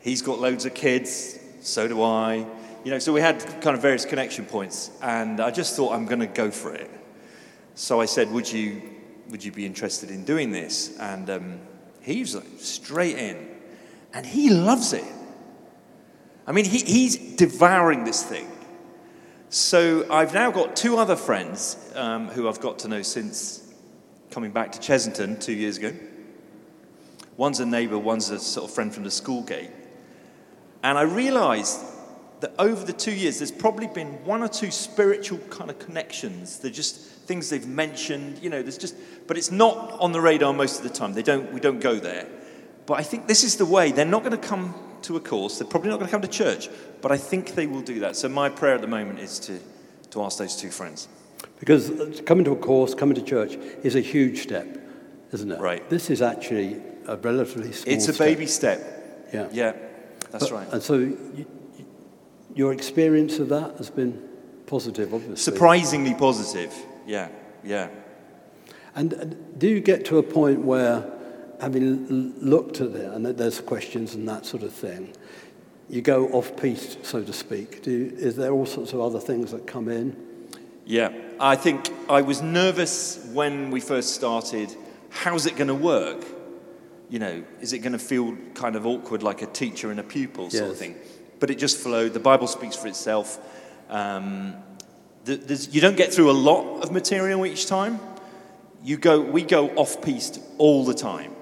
[0.00, 1.38] He's got loads of kids.
[1.60, 2.46] So do I.
[2.84, 6.06] You know, so we had kind of various connection points, and I just thought I'm
[6.06, 6.90] going to go for it.
[7.74, 8.80] So I said, "Would you,
[9.28, 11.60] would you be interested in doing this?" And um,
[12.00, 13.48] he was like, straight in,
[14.14, 15.04] and he loves it.
[16.46, 18.46] I mean, he, he's devouring this thing.
[19.50, 23.65] So I've now got two other friends um, who I've got to know since
[24.30, 25.92] coming back to Chessington two years ago.
[27.36, 29.70] One's a neighbour, one's a sort of friend from the school gate.
[30.82, 31.80] And I realised
[32.40, 36.58] that over the two years, there's probably been one or two spiritual kind of connections.
[36.58, 38.94] They're just things they've mentioned, you know, there's just,
[39.26, 41.12] but it's not on the radar most of the time.
[41.12, 42.28] They don't, we don't go there.
[42.86, 43.90] But I think this is the way.
[43.90, 45.58] They're not going to come to a course.
[45.58, 46.68] They're probably not going to come to church,
[47.02, 48.16] but I think they will do that.
[48.16, 49.58] So my prayer at the moment is to,
[50.10, 51.08] to ask those two friends.
[51.58, 54.66] Because coming to a course, coming to church is a huge step,
[55.32, 55.60] isn't it?
[55.60, 55.88] Right.
[55.88, 58.26] This is actually a relatively small It's a step.
[58.26, 59.28] baby step.
[59.32, 59.48] Yeah.
[59.52, 59.72] Yeah,
[60.30, 60.72] that's But- right.
[60.72, 61.46] And so you,
[62.54, 64.22] your experience of that has been
[64.66, 65.36] positive, obviously.
[65.36, 66.74] Surprisingly positive.
[67.06, 67.28] Yeah,
[67.64, 67.88] yeah.
[68.94, 71.04] And do you get to a point where,
[71.60, 75.12] having looked at it, and there's questions and that sort of thing,
[75.88, 77.82] you go off piste, so to speak?
[77.82, 80.16] Do you, is there all sorts of other things that come in?
[80.86, 84.74] Yeah, I think I was nervous when we first started.
[85.10, 86.24] How's it going to work?
[87.10, 90.02] You know, is it going to feel kind of awkward like a teacher and a
[90.02, 90.96] pupil sort of thing?
[91.38, 92.14] But it just flowed.
[92.14, 93.38] The Bible speaks for itself.
[93.90, 94.54] Um,
[95.26, 98.00] you don't get through a lot of material each time.
[98.82, 101.32] You go, we go off piste all the time.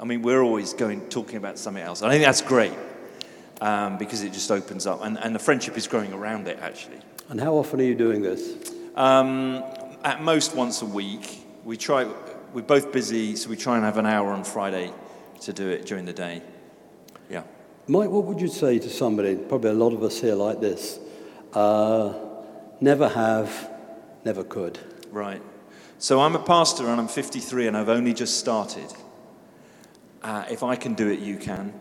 [0.00, 2.02] I mean, we're always going talking about something else.
[2.02, 2.72] I think that's great
[3.60, 6.98] um, because it just opens up, and, and the friendship is growing around it actually.
[7.28, 8.72] And how often are you doing this?
[8.94, 9.64] Um,
[10.04, 11.44] at most once a week.
[11.64, 12.10] We try.
[12.52, 14.92] We're both busy, so we try and have an hour on Friday
[15.42, 16.42] to do it during the day.
[17.30, 17.44] Yeah.
[17.86, 21.00] Mike, what would you say to somebody, probably a lot of us here like this,
[21.54, 22.12] uh,
[22.80, 23.70] never have,
[24.24, 24.78] never could?
[25.10, 25.42] Right.
[25.98, 28.92] So I'm a pastor and I'm 53 and I've only just started.
[30.22, 31.72] Uh, if I can do it, you can.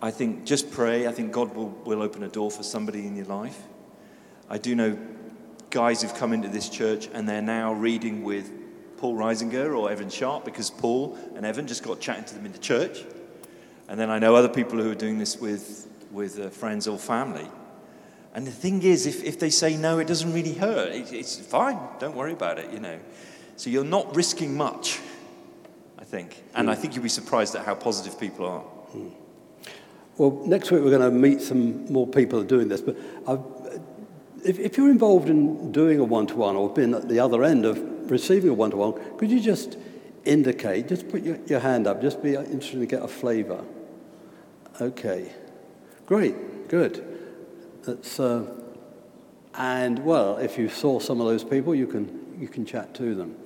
[0.00, 1.06] I think just pray.
[1.06, 3.60] I think God will, will open a door for somebody in your life.
[4.48, 4.98] I do know
[5.74, 8.48] guys who've come into this church and they're now reading with
[8.96, 12.52] Paul Reisinger or Evan Sharp because Paul and Evan just got chatting to them in
[12.52, 13.02] the church.
[13.88, 16.96] And then I know other people who are doing this with, with uh, friends or
[16.96, 17.48] family.
[18.34, 20.92] And the thing is, if, if they say no, it doesn't really hurt.
[20.92, 21.78] It, it's fine.
[21.98, 23.00] Don't worry about it, you know.
[23.56, 25.00] So you're not risking much,
[25.98, 26.40] I think.
[26.54, 28.64] And I think you'll be surprised at how positive people are.
[30.18, 32.80] Well, next week we're going to meet some more people doing this.
[32.80, 32.96] But
[33.26, 33.40] I've,
[34.44, 37.42] if, if you're involved in doing a one to one or been at the other
[37.42, 39.78] end of receiving a one to one, could you just
[40.24, 43.64] indicate, just put your, your hand up, just be interested to get a flavour?
[44.80, 45.32] Okay.
[46.06, 46.68] Great.
[46.68, 47.04] Good.
[47.82, 48.46] That's, uh,
[49.54, 53.14] and well, if you saw some of those people, you can, you can chat to
[53.14, 53.36] them.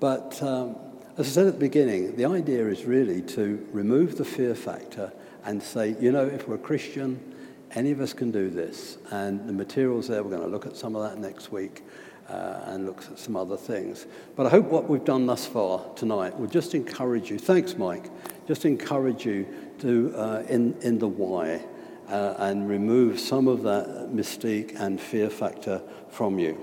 [0.00, 0.76] But um,
[1.16, 5.12] as I said at the beginning, the idea is really to remove the fear factor
[5.44, 7.29] and say, you know, if we're a Christian,
[7.74, 8.98] any of us can do this.
[9.10, 11.82] And the materials there, we're going to look at some of that next week
[12.28, 14.06] uh, and look at some other things.
[14.36, 17.38] But I hope what we've done thus far tonight will just encourage you.
[17.38, 18.10] Thanks, Mike.
[18.46, 19.46] Just encourage you
[19.80, 21.64] to, uh, in, in the why
[22.08, 26.54] uh, and remove some of that mystique and fear factor from you.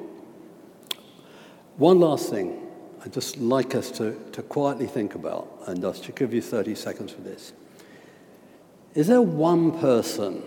[1.78, 2.68] One last thing
[3.06, 6.76] I'd just like us to, to quietly think about, and I'll just give you 30
[6.76, 7.54] seconds for this.
[8.96, 10.44] Is there one person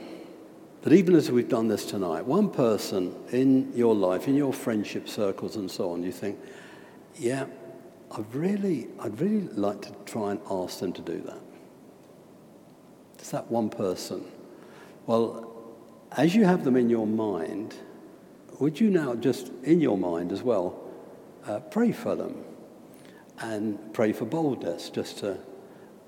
[0.83, 5.09] that, even as we've done this tonight, one person in your life, in your friendship
[5.09, 6.39] circles and so on, you think,
[7.17, 7.47] yeah,
[8.13, 11.41] I'd really, I'd really like to try and ask them to do that?
[13.21, 14.25] Is that one person?
[15.07, 15.53] Well,
[16.13, 17.75] as you have them in your mind,
[18.59, 20.81] would you now just, in your mind as well,
[21.47, 22.45] uh, pray for them?
[23.41, 25.39] and pray for boldness, just to,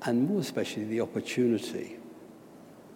[0.03, 1.97] and more especially the opportunity.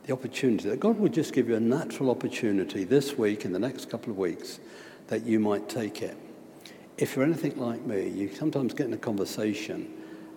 [0.07, 3.59] The opportunity that God will just give you a natural opportunity this week, in the
[3.59, 4.61] next couple of weeks,
[5.09, 6.17] that you might take it.
[6.97, 9.93] If you're anything like me, you sometimes get in a conversation,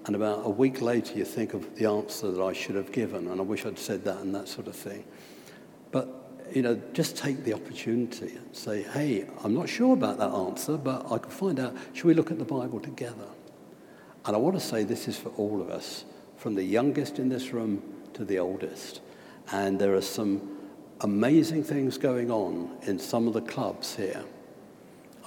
[0.05, 3.27] and about a week later, you think of the answer that I should have given,
[3.27, 5.05] and I wish I'd said that, and that sort of thing.
[5.91, 6.15] But
[6.51, 10.77] you know, just take the opportunity and say, hey, I'm not sure about that answer,
[10.77, 11.75] but I can find out.
[11.93, 13.27] Should we look at the Bible together?
[14.25, 16.05] And I want to say this is for all of us,
[16.37, 19.01] from the youngest in this room to the oldest.
[19.51, 20.57] And there are some
[21.01, 24.23] amazing things going on in some of the clubs here.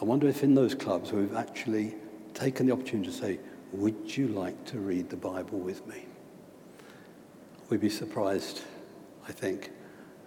[0.01, 1.95] I wonder if in those clubs we've actually
[2.35, 3.41] taken the opportunity to say,
[3.73, 6.05] would you like to read the Bible with me?
[7.69, 8.63] We'd be surprised,
[9.29, 9.71] I think,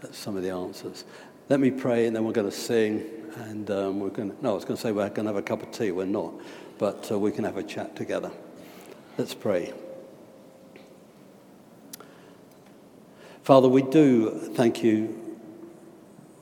[0.01, 1.05] at some of the answers.
[1.47, 3.03] Let me pray, and then we're going to sing,
[3.35, 5.35] and um, we're going to, no, I was going to say we're going to have
[5.35, 5.91] a cup of tea.
[5.91, 6.33] We're not,
[6.79, 8.31] but uh, we can have a chat together.
[9.17, 9.73] Let's pray.
[13.45, 15.37] Father, we do thank you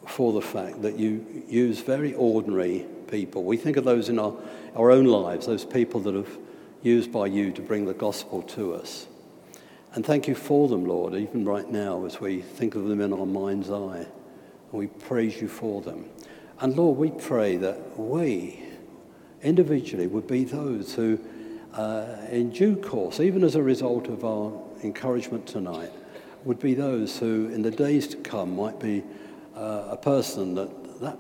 [0.08, 3.44] for the fact that you use very ordinary people.
[3.44, 4.34] We think of those in our,
[4.74, 6.38] our own lives, those people that have
[6.82, 9.08] used by you to bring the gospel to us.
[9.94, 13.12] And thank you for them, Lord, even right now as we think of them in
[13.12, 13.98] our mind's eye.
[13.98, 14.08] And
[14.72, 16.06] we praise you for them.
[16.62, 18.64] And Lord, we pray that we
[19.42, 21.20] individually would be those who,
[21.74, 24.54] uh, in due course, even as a result of our
[24.86, 25.92] encouragement tonight,
[26.46, 29.04] would be those who, in the days to come, might be
[29.56, 31.18] uh, a person that, that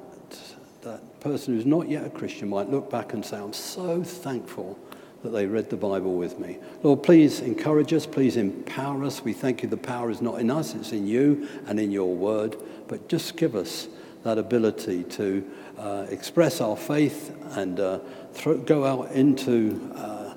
[0.83, 4.77] that person who's not yet a Christian might look back and say, I'm so thankful
[5.23, 6.57] that they read the Bible with me.
[6.83, 9.23] Lord, please encourage us, please empower us.
[9.23, 12.13] We thank you the power is not in us, it's in you and in your
[12.13, 12.57] word.
[12.87, 13.87] But just give us
[14.23, 17.99] that ability to uh, express our faith and uh,
[18.33, 20.33] throw, go out into, uh,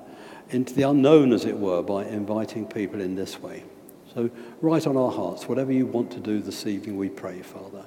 [0.49, 3.63] into the unknown, as it were, by inviting people in this way.
[4.17, 7.85] So, write on our hearts whatever you want to do this evening, we pray, Father,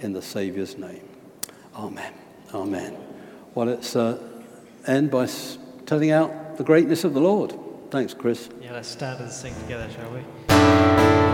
[0.00, 1.08] in the Saviour's name.
[1.74, 2.12] Amen.
[2.52, 2.98] Amen.
[3.54, 4.22] Well, let's uh,
[4.86, 5.26] end by
[5.86, 7.58] telling out the greatness of the Lord.
[7.90, 8.50] Thanks, Chris.
[8.60, 11.29] Yeah, let's stand and sing together, shall we?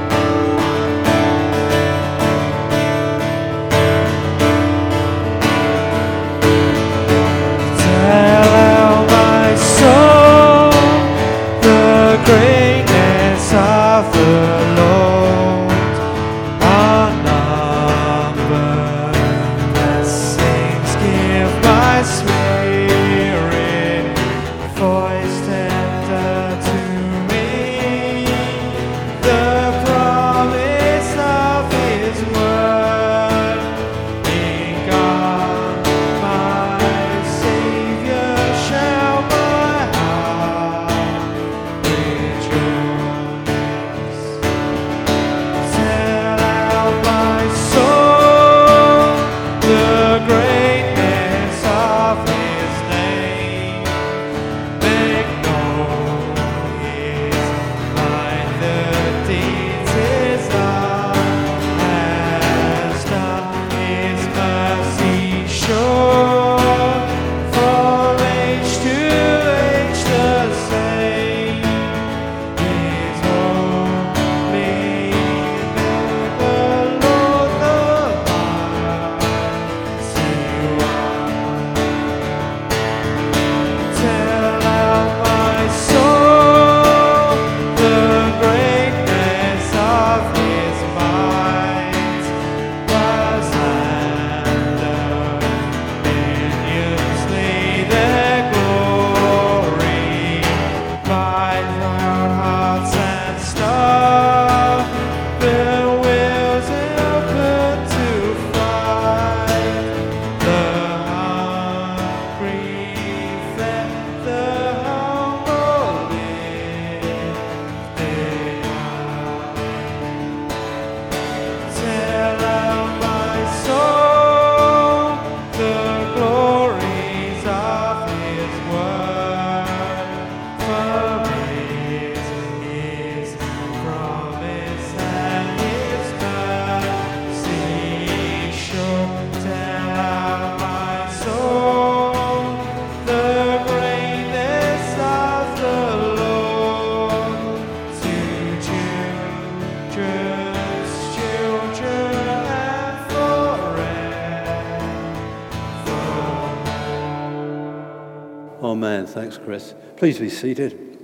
[159.97, 160.99] Please be seated.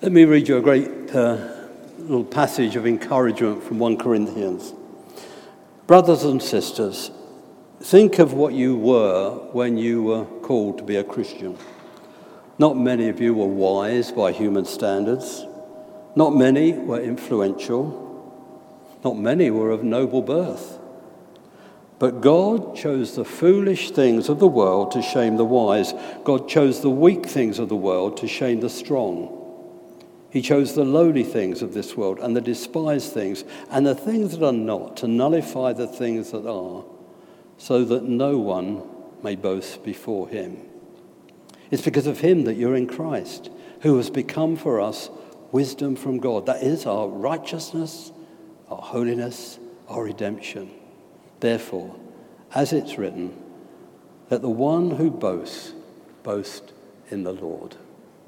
[0.00, 1.66] Let me read you a great uh,
[1.98, 4.72] little passage of encouragement from 1 Corinthians.
[5.88, 7.10] Brothers and sisters,
[7.80, 11.58] think of what you were when you were called to be a Christian.
[12.56, 15.44] Not many of you were wise by human standards.
[16.14, 18.00] Not many were influential.
[19.02, 20.78] Not many were of noble birth.
[21.98, 25.94] But God chose the foolish things of the world to shame the wise.
[26.24, 29.40] God chose the weak things of the world to shame the strong.
[30.30, 34.36] He chose the lowly things of this world and the despised things and the things
[34.36, 36.84] that are not to nullify the things that are,
[37.56, 38.82] so that no one
[39.22, 40.58] may boast before him.
[41.70, 43.50] It's because of him that you're in Christ,
[43.82, 45.08] who has become for us
[45.52, 46.46] wisdom from God.
[46.46, 48.10] That is our righteousness,
[48.68, 50.68] our holiness, our redemption.
[51.40, 51.96] Therefore,
[52.54, 53.36] as it's written,
[54.30, 55.72] let the one who boasts
[56.22, 56.72] boast
[57.10, 57.76] in the Lord.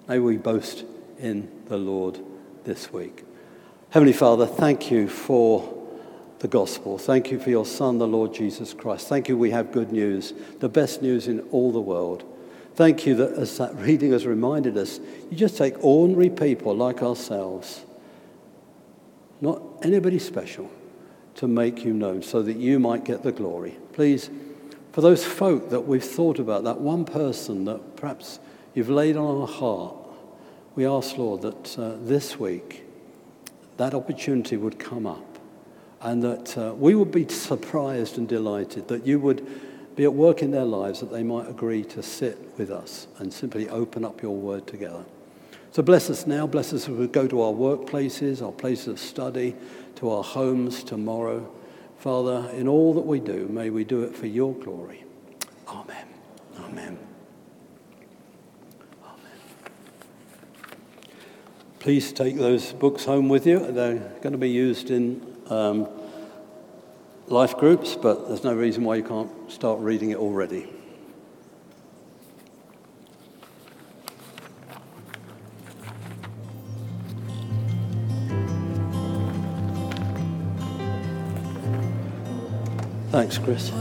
[0.09, 0.85] May we boast
[1.19, 2.21] in the Lord
[2.65, 3.25] this week.
[3.91, 5.73] Heavenly Father, thank you for
[6.41, 6.99] the gospel.
[6.99, 9.09] Thank you for your Son, the Lord Jesus Christ.
[9.09, 12.25] Thank you, we have good news, the best news in all the world.
[12.75, 15.01] Thank you that as that reading has reminded us,
[15.31, 17.87] you just take ordinary people like ourselves,
[19.41, 20.71] not anybody special,
[21.37, 23.77] to make you known so that you might get the glory.
[23.93, 24.31] Please,
[24.93, 28.39] for those folk that we've thought about, that one person that perhaps
[28.75, 29.95] you've laid on our heart,
[30.75, 32.85] we ask, Lord, that uh, this week
[33.77, 35.39] that opportunity would come up
[36.01, 39.47] and that uh, we would be surprised and delighted that you would
[39.97, 43.33] be at work in their lives that they might agree to sit with us and
[43.33, 45.05] simply open up your word together.
[45.77, 48.99] So bless us now, bless us as we go to our workplaces, our places of
[48.99, 49.55] study,
[49.97, 51.53] to our homes tomorrow.
[51.99, 55.05] Father, in all that we do, may we do it for your glory.
[55.69, 56.07] Amen.
[56.61, 56.99] Amen.
[59.05, 59.39] Amen.
[61.79, 63.59] Please take those books home with you.
[63.71, 65.89] They're going to be used in um,
[67.27, 70.73] life groups, but there's no reason why you can't start reading it already.
[83.17, 83.73] Thanks, Chris.